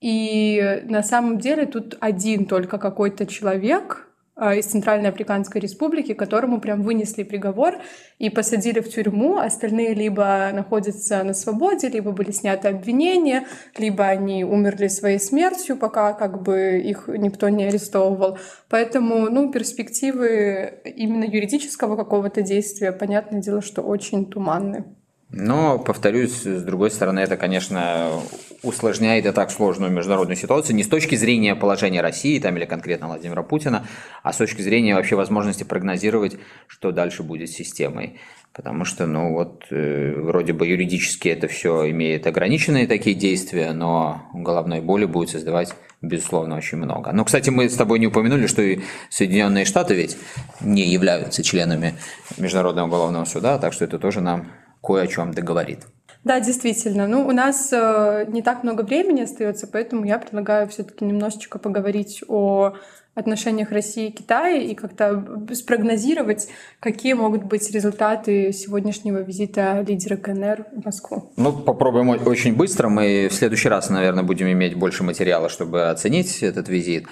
и 0.00 0.82
на 0.84 1.02
самом 1.02 1.38
деле 1.38 1.66
тут 1.66 1.96
один 2.00 2.46
только 2.46 2.78
какой-то 2.78 3.26
человек 3.26 4.10
а, 4.42 4.54
из 4.54 4.64
Центральной 4.64 5.10
Африканской 5.10 5.60
Республики, 5.60 6.14
которому 6.14 6.62
прям 6.62 6.82
вынесли 6.82 7.24
приговор 7.24 7.74
и 8.18 8.30
посадили 8.30 8.80
в 8.80 8.88
тюрьму. 8.88 9.36
Остальные 9.36 9.92
либо 9.92 10.48
находятся 10.54 11.22
на 11.22 11.34
свободе, 11.34 11.88
либо 11.88 12.12
были 12.12 12.30
сняты 12.30 12.68
обвинения, 12.68 13.46
либо 13.76 14.06
они 14.06 14.42
умерли 14.42 14.88
своей 14.88 15.18
смертью, 15.18 15.76
пока 15.76 16.14
как 16.14 16.42
бы 16.42 16.80
их 16.82 17.08
никто 17.08 17.50
не 17.50 17.64
арестовывал. 17.64 18.38
Поэтому, 18.70 19.28
ну, 19.28 19.52
перспективы 19.52 20.80
именно 20.86 21.24
юридического 21.24 21.96
какого-то 21.96 22.40
действия, 22.40 22.92
понятное 22.92 23.42
дело, 23.42 23.60
что 23.60 23.82
очень 23.82 24.24
туманны. 24.24 24.86
Но, 25.32 25.78
повторюсь, 25.78 26.42
с 26.42 26.62
другой 26.62 26.90
стороны, 26.90 27.20
это, 27.20 27.36
конечно, 27.36 28.20
усложняет 28.62 29.26
и 29.26 29.30
так 29.30 29.52
сложную 29.52 29.92
международную 29.92 30.36
ситуацию 30.36 30.74
не 30.74 30.82
с 30.82 30.88
точки 30.88 31.14
зрения 31.14 31.54
положения 31.54 32.00
России 32.00 32.40
там, 32.40 32.56
или 32.56 32.64
конкретно 32.64 33.06
Владимира 33.06 33.44
Путина, 33.44 33.86
а 34.24 34.32
с 34.32 34.38
точки 34.38 34.60
зрения 34.62 34.96
вообще 34.96 35.14
возможности 35.14 35.62
прогнозировать, 35.62 36.36
что 36.66 36.90
дальше 36.90 37.22
будет 37.22 37.48
с 37.48 37.54
системой. 37.54 38.18
Потому 38.52 38.84
что, 38.84 39.06
ну 39.06 39.32
вот, 39.32 39.66
э, 39.70 40.14
вроде 40.16 40.52
бы 40.52 40.66
юридически 40.66 41.28
это 41.28 41.46
все 41.46 41.88
имеет 41.90 42.26
ограниченные 42.26 42.88
такие 42.88 43.14
действия, 43.14 43.72
но 43.72 44.22
головной 44.34 44.80
боли 44.80 45.04
будет 45.04 45.30
создавать, 45.30 45.72
безусловно, 46.02 46.56
очень 46.56 46.78
много. 46.78 47.12
Но, 47.12 47.24
кстати, 47.24 47.50
мы 47.50 47.68
с 47.68 47.76
тобой 47.76 48.00
не 48.00 48.08
упомянули, 48.08 48.48
что 48.48 48.62
и 48.62 48.80
Соединенные 49.08 49.64
Штаты 49.64 49.94
ведь 49.94 50.16
не 50.60 50.82
являются 50.82 51.44
членами 51.44 51.94
Международного 52.36 52.88
уголовного 52.88 53.24
суда, 53.24 53.58
так 53.58 53.72
что 53.72 53.84
это 53.84 54.00
тоже 54.00 54.20
нам 54.20 54.50
кое 54.82 55.02
о 55.02 55.06
чем 55.06 55.32
договорит. 55.32 55.86
Да, 56.24 56.38
действительно. 56.38 57.06
Ну, 57.06 57.26
у 57.26 57.32
нас 57.32 57.70
э, 57.72 58.26
не 58.28 58.42
так 58.42 58.62
много 58.62 58.82
времени 58.82 59.22
остается, 59.22 59.66
поэтому 59.66 60.04
я 60.04 60.18
предлагаю 60.18 60.68
все-таки 60.68 61.04
немножечко 61.04 61.58
поговорить 61.58 62.22
о 62.28 62.74
отношениях 63.14 63.70
России 63.70 64.08
и 64.08 64.12
Китая 64.12 64.56
и 64.56 64.74
как-то 64.74 65.24
спрогнозировать, 65.52 66.48
какие 66.78 67.14
могут 67.14 67.44
быть 67.44 67.70
результаты 67.70 68.52
сегодняшнего 68.52 69.18
визита 69.18 69.84
лидера 69.86 70.16
КНР 70.16 70.66
в 70.72 70.84
Москву. 70.84 71.32
Ну, 71.36 71.52
попробуем 71.52 72.10
очень 72.10 72.54
быстро. 72.54 72.88
Мы 72.88 73.28
в 73.28 73.34
следующий 73.34 73.68
раз, 73.68 73.90
наверное, 73.90 74.22
будем 74.22 74.50
иметь 74.52 74.74
больше 74.74 75.02
материала, 75.02 75.48
чтобы 75.48 75.88
оценить 75.88 76.42
этот 76.42 76.68
визит. 76.68 77.06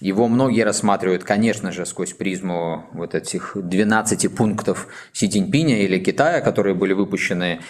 Его 0.00 0.28
многие 0.28 0.62
рассматривают, 0.62 1.24
конечно 1.24 1.72
же, 1.72 1.86
сквозь 1.86 2.12
призму 2.12 2.86
вот 2.92 3.14
этих 3.14 3.52
12 3.54 4.34
пунктов 4.34 4.88
Си 5.12 5.28
Цзиньпиня 5.28 5.82
или 5.82 5.98
Китая, 5.98 6.40
которые 6.40 6.74
были 6.74 6.92
выпущены 6.92 7.60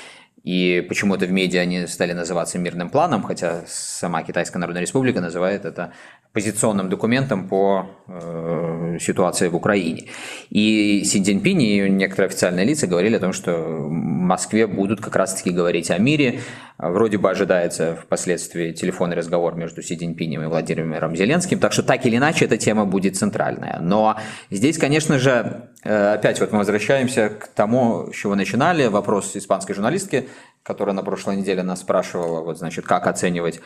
и 0.44 0.84
почему-то 0.86 1.24
в 1.24 1.32
медиа 1.32 1.62
они 1.62 1.86
стали 1.86 2.12
называться 2.12 2.58
мирным 2.58 2.90
планом, 2.90 3.22
хотя 3.22 3.62
сама 3.66 4.22
Китайская 4.22 4.58
Народная 4.58 4.82
Республика 4.82 5.22
называет 5.22 5.64
это 5.64 5.94
позиционным 6.34 6.88
документом 6.88 7.48
по 7.48 7.86
э, 8.08 8.98
ситуации 9.00 9.46
в 9.46 9.54
Украине. 9.54 10.08
И 10.50 11.04
Си 11.04 11.22
Цзиньпинь 11.22 11.62
и 11.62 11.88
некоторые 11.88 12.26
официальные 12.26 12.66
лица 12.66 12.88
говорили 12.88 13.16
о 13.16 13.20
том, 13.20 13.32
что 13.32 13.52
в 13.52 13.88
Москве 13.88 14.66
будут 14.66 15.00
как 15.00 15.14
раз-таки 15.14 15.50
говорить 15.50 15.92
о 15.92 15.98
мире. 15.98 16.40
Вроде 16.76 17.18
бы 17.18 17.30
ожидается 17.30 17.96
впоследствии 18.02 18.72
телефонный 18.72 19.14
разговор 19.14 19.54
между 19.54 19.80
Си 19.80 19.96
Цзиньпинем 19.96 20.42
и 20.42 20.46
Владимиром 20.46 21.14
Зеленским, 21.14 21.60
так 21.60 21.72
что 21.72 21.84
так 21.84 22.04
или 22.04 22.16
иначе 22.16 22.46
эта 22.46 22.56
тема 22.56 22.84
будет 22.84 23.16
центральная. 23.16 23.78
Но 23.80 24.16
здесь, 24.50 24.76
конечно 24.76 25.20
же, 25.20 25.70
э, 25.84 26.14
опять 26.14 26.40
вот 26.40 26.50
мы 26.50 26.58
возвращаемся 26.58 27.28
к 27.28 27.46
тому, 27.46 28.10
с 28.12 28.16
чего 28.16 28.34
начинали, 28.34 28.88
вопрос 28.88 29.36
испанской 29.36 29.76
журналистки, 29.76 30.28
которая 30.64 30.96
на 30.96 31.04
прошлой 31.04 31.36
неделе 31.36 31.62
нас 31.62 31.80
спрашивала, 31.80 32.40
вот, 32.40 32.58
значит, 32.58 32.86
как 32.86 33.06
оценивать 33.06 33.60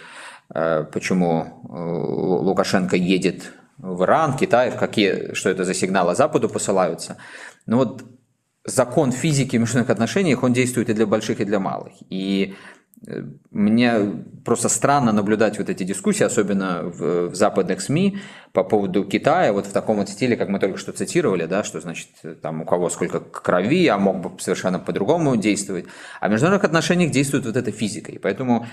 почему 0.53 1.63
э, 1.69 2.43
Лукашенко 2.43 2.97
едет 2.97 3.53
в 3.79 4.05
Иран, 4.05 4.37
Китай, 4.37 4.77
какие, 4.77 5.35
что 5.35 5.51
это 5.51 5.65
за 5.65 5.75
сигналы 5.75 6.15
Западу 6.15 6.49
посылаются. 6.49 7.17
Ну 7.67 7.77
вот 7.79 8.05
закон 8.65 9.13
физики 9.13 9.57
в 9.57 9.61
международных 9.61 9.91
отношениях, 9.91 10.43
он 10.43 10.53
действует 10.53 10.91
и 10.91 10.95
для 10.95 11.07
больших, 11.07 11.41
и 11.41 11.45
для 11.45 11.61
малых. 11.61 11.93
И 12.11 12.55
мне 13.51 14.25
просто 14.45 14.69
странно 14.69 15.13
наблюдать 15.13 15.59
вот 15.59 15.71
эти 15.71 15.85
дискуссии, 15.85 16.25
особенно 16.25 16.83
в, 16.83 17.29
в 17.29 17.35
западных 17.35 17.81
СМИ 17.81 18.19
по 18.53 18.65
поводу 18.65 19.05
Китая, 19.05 19.53
вот 19.53 19.67
в 19.67 19.73
таком 19.73 19.99
вот 19.99 20.09
стиле, 20.09 20.37
как 20.37 20.49
мы 20.49 20.59
только 20.59 20.79
что 20.79 20.93
цитировали, 20.93 21.47
да, 21.47 21.63
что 21.63 21.81
значит 21.81 22.09
там 22.43 22.63
у 22.63 22.65
кого 22.65 22.91
сколько 22.91 23.21
крови, 23.21 23.87
а 23.87 23.99
мог 23.99 24.21
бы 24.21 24.41
совершенно 24.41 24.79
по-другому 24.79 25.37
действовать. 25.37 25.87
А 26.21 26.29
в 26.29 26.33
международных 26.33 26.65
отношениях 26.65 27.11
действует 27.13 27.47
вот 27.47 27.57
эта 27.57 27.71
физика, 27.71 28.11
и 28.11 28.19
поэтому 28.19 28.67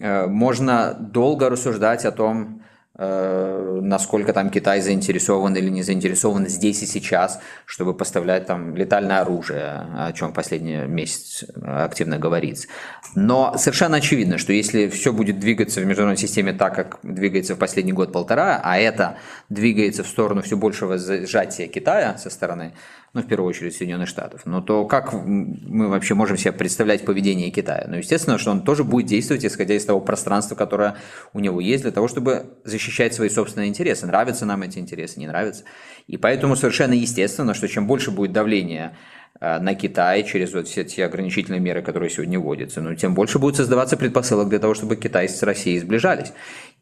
э, 0.00 0.26
можно 0.26 0.94
долго 0.98 1.48
рассуждать 1.48 2.04
о 2.04 2.10
том, 2.12 2.62
насколько 2.98 4.32
там 4.32 4.50
Китай 4.50 4.80
заинтересован 4.80 5.54
или 5.56 5.68
не 5.68 5.82
заинтересован 5.82 6.48
здесь 6.48 6.82
и 6.82 6.86
сейчас, 6.86 7.40
чтобы 7.64 7.94
поставлять 7.94 8.46
там 8.46 8.74
летальное 8.74 9.20
оружие, 9.20 9.86
о 9.96 10.12
чем 10.12 10.32
последний 10.32 10.78
месяц 10.86 11.44
активно 11.62 12.18
говорится. 12.18 12.66
Но 13.14 13.56
совершенно 13.56 13.98
очевидно, 13.98 14.36
что 14.36 14.52
если 14.52 14.88
все 14.88 15.12
будет 15.12 15.38
двигаться 15.38 15.80
в 15.80 15.86
международной 15.86 16.20
системе 16.20 16.52
так, 16.52 16.74
как 16.74 16.98
двигается 17.04 17.54
в 17.54 17.58
последний 17.58 17.92
год-полтора, 17.92 18.60
а 18.64 18.78
это 18.78 19.16
двигается 19.48 20.02
в 20.02 20.08
сторону 20.08 20.42
все 20.42 20.56
большего 20.56 20.98
сжатия 20.98 21.68
Китая 21.68 22.18
со 22.18 22.30
стороны 22.30 22.74
ну, 23.14 23.22
в 23.22 23.26
первую 23.26 23.48
очередь 23.48 23.74
Соединенных 23.74 24.08
Штатов, 24.08 24.42
но 24.44 24.60
то 24.60 24.84
как 24.84 25.12
мы 25.12 25.88
вообще 25.88 26.14
можем 26.14 26.36
себе 26.36 26.52
представлять 26.52 27.04
поведение 27.04 27.50
Китая? 27.50 27.86
Ну, 27.88 27.96
естественно, 27.96 28.38
что 28.38 28.50
он 28.50 28.62
тоже 28.62 28.84
будет 28.84 29.06
действовать, 29.06 29.44
исходя 29.44 29.74
из 29.74 29.84
того 29.84 30.00
пространства, 30.00 30.54
которое 30.54 30.96
у 31.32 31.40
него 31.40 31.60
есть, 31.60 31.82
для 31.82 31.92
того, 31.92 32.08
чтобы 32.08 32.58
защищать 32.64 33.14
свои 33.14 33.28
собственные 33.28 33.68
интересы. 33.68 34.06
Нравятся 34.06 34.44
нам 34.44 34.62
эти 34.62 34.78
интересы, 34.78 35.20
не 35.20 35.26
нравятся. 35.26 35.64
И 36.06 36.16
поэтому 36.16 36.56
совершенно 36.56 36.92
естественно, 36.92 37.54
что 37.54 37.66
чем 37.68 37.86
больше 37.86 38.10
будет 38.10 38.32
давление 38.32 38.96
э, 39.40 39.58
на 39.58 39.74
Китай 39.74 40.22
через 40.24 40.52
вот 40.52 40.68
все 40.68 40.84
те 40.84 41.04
ограничительные 41.04 41.60
меры, 41.60 41.82
которые 41.82 42.10
сегодня 42.10 42.38
вводятся, 42.38 42.82
ну, 42.82 42.94
тем 42.94 43.14
больше 43.14 43.38
будет 43.38 43.56
создаваться 43.56 43.96
предпосылок 43.96 44.48
для 44.48 44.58
того, 44.58 44.74
чтобы 44.74 44.96
Китай 44.96 45.28
с 45.28 45.42
Россией 45.42 45.78
сближались. 45.80 46.32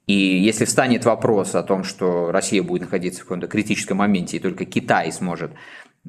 И 0.06 0.14
если 0.14 0.64
встанет 0.64 1.04
вопрос 1.04 1.56
о 1.56 1.64
том, 1.64 1.82
что 1.82 2.30
Россия 2.30 2.62
будет 2.62 2.82
находиться 2.82 3.20
в 3.20 3.24
каком-то 3.24 3.48
критическом 3.48 3.98
моменте, 3.98 4.36
и 4.36 4.40
только 4.40 4.64
Китай 4.64 5.10
сможет 5.10 5.50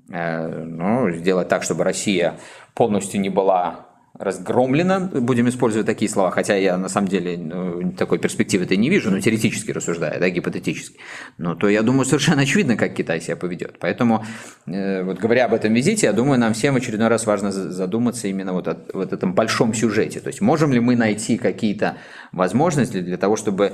ну, 0.07 1.11
сделать 1.11 1.47
так, 1.47 1.63
чтобы 1.63 1.83
Россия 1.83 2.37
полностью 2.73 3.19
не 3.21 3.29
была 3.29 3.87
разгромлена, 4.17 4.99
будем 4.99 5.47
использовать 5.47 5.85
такие 5.85 6.09
слова, 6.09 6.31
хотя 6.31 6.55
я 6.55 6.77
на 6.77 6.89
самом 6.89 7.07
деле 7.07 7.37
ну, 7.37 7.91
такой 7.91 8.17
перспективы-то 8.17 8.75
не 8.75 8.89
вижу, 8.89 9.11
но 9.11 9.19
теоретически 9.19 9.71
рассуждая, 9.71 10.19
да, 10.19 10.29
гипотетически, 10.29 10.97
но 11.37 11.53
то 11.53 11.69
я 11.69 11.83
думаю 11.83 12.05
совершенно 12.05 12.41
очевидно, 12.41 12.75
как 12.75 12.95
Китай 12.95 13.21
себя 13.21 13.35
поведет. 13.35 13.77
Поэтому, 13.79 14.25
э, 14.65 15.03
вот 15.03 15.19
говоря 15.19 15.45
об 15.45 15.53
этом 15.53 15.73
визите, 15.73 16.07
я 16.07 16.13
думаю, 16.13 16.39
нам 16.39 16.53
всем 16.53 16.75
очередной 16.75 17.09
раз 17.09 17.27
важно 17.27 17.51
задуматься 17.51 18.27
именно 18.27 18.53
вот 18.53 18.67
о 18.67 18.77
вот 18.93 19.13
этом 19.13 19.35
большом 19.35 19.75
сюжете. 19.75 20.19
То 20.19 20.27
есть 20.27 20.41
можем 20.41 20.73
ли 20.73 20.79
мы 20.79 20.95
найти 20.95 21.37
какие-то 21.37 21.97
возможности 22.31 23.01
для 23.01 23.17
того, 23.17 23.35
чтобы 23.35 23.73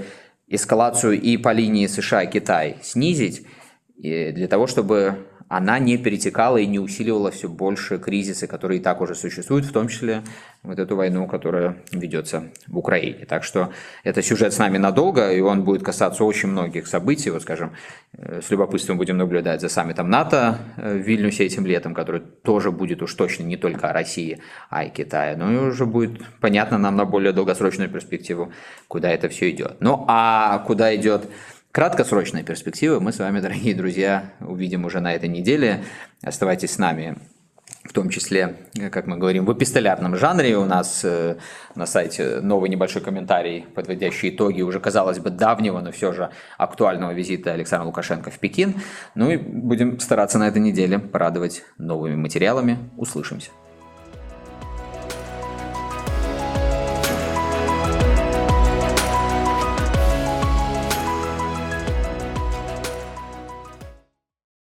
эскалацию 0.50 1.22
и 1.22 1.38
по 1.38 1.54
линии 1.54 1.88
США-Китай 1.88 2.78
снизить, 2.82 3.48
и 3.98 4.32
для 4.34 4.50
того, 4.50 4.68
чтобы 4.68 5.20
она 5.56 5.78
не 5.78 5.98
перетекала 5.98 6.58
и 6.58 6.66
не 6.66 6.80
усиливала 6.80 7.30
все 7.30 7.48
больше 7.48 8.00
кризисы, 8.00 8.48
которые 8.48 8.80
и 8.80 8.84
так 8.84 9.02
уже 9.02 9.14
существуют, 9.14 9.66
в 9.66 9.72
том 9.72 9.88
числе 9.88 10.24
вот 10.64 10.80
эту 10.80 10.96
войну, 10.96 11.28
которая 11.28 11.78
ведется 11.92 12.46
в 12.66 12.78
Украине. 12.80 13.26
Так 13.26 13.44
что 13.44 13.70
это 14.04 14.24
сюжет 14.24 14.54
с 14.54 14.58
нами 14.58 14.80
надолго, 14.80 15.32
и 15.32 15.42
он 15.42 15.64
будет 15.64 15.84
касаться 15.84 16.24
очень 16.24 16.50
многих 16.50 16.88
событий. 16.88 17.30
Вот, 17.30 17.44
скажем, 17.44 17.74
э, 18.14 18.42
с 18.42 18.50
любопытством 18.50 18.98
будем 18.98 19.18
наблюдать 19.18 19.62
за 19.62 19.70
саммитом 19.70 20.10
НАТО 20.10 20.58
э, 20.78 20.96
в 20.96 21.02
Вильнюсе 21.02 21.46
этим 21.46 21.68
летом, 21.68 21.94
который 21.94 22.22
тоже 22.22 22.72
будет 22.72 23.04
уж 23.04 23.14
точно 23.14 23.44
не 23.44 23.58
только 23.58 23.90
о 23.90 23.94
России, 23.94 24.40
а 24.72 24.86
и 24.86 24.90
Китае. 24.90 25.36
Но 25.36 25.52
и 25.52 25.56
уже 25.56 25.86
будет 25.86 26.20
понятно 26.40 26.80
нам 26.80 26.96
на 26.96 27.06
более 27.06 27.32
долгосрочную 27.32 27.92
перспективу, 27.92 28.52
куда 28.88 29.12
это 29.12 29.30
все 29.30 29.52
идет. 29.52 29.76
Ну 29.82 30.04
а 30.08 30.64
куда 30.66 30.96
идет 30.96 31.30
Краткосрочные 31.74 32.44
перспективы 32.44 33.00
мы 33.00 33.12
с 33.12 33.18
вами, 33.18 33.40
дорогие 33.40 33.74
друзья, 33.74 34.26
увидим 34.42 34.86
уже 34.86 35.00
на 35.00 35.16
этой 35.16 35.28
неделе. 35.28 35.84
Оставайтесь 36.22 36.74
с 36.74 36.78
нами 36.78 37.18
в 37.84 37.92
том 37.94 38.10
числе, 38.10 38.58
как 38.92 39.08
мы 39.08 39.18
говорим, 39.18 39.48
в 39.48 39.54
эпистолярном 39.54 40.16
жанре. 40.16 40.56
У 40.56 40.66
нас 40.66 41.02
э, 41.04 41.38
на 41.74 41.88
сайте 41.88 42.42
новый 42.42 42.70
небольшой 42.70 43.02
комментарий, 43.02 43.66
подводящий 43.74 44.30
итоги 44.30 44.62
уже, 44.62 44.80
казалось 44.80 45.18
бы, 45.18 45.32
давнего, 45.32 45.80
но 45.80 45.92
все 45.92 46.14
же 46.14 46.30
актуального 46.60 47.12
визита 47.12 47.54
Александра 47.54 47.88
Лукашенко 47.88 48.30
в 48.30 48.38
Пекин. 48.38 48.76
Ну 49.16 49.32
и 49.32 49.38
будем 49.38 50.00
стараться 50.00 50.38
на 50.38 50.48
этой 50.48 50.62
неделе 50.62 51.00
порадовать 51.00 51.64
новыми 51.80 52.16
материалами. 52.16 52.78
Услышимся. 52.98 53.50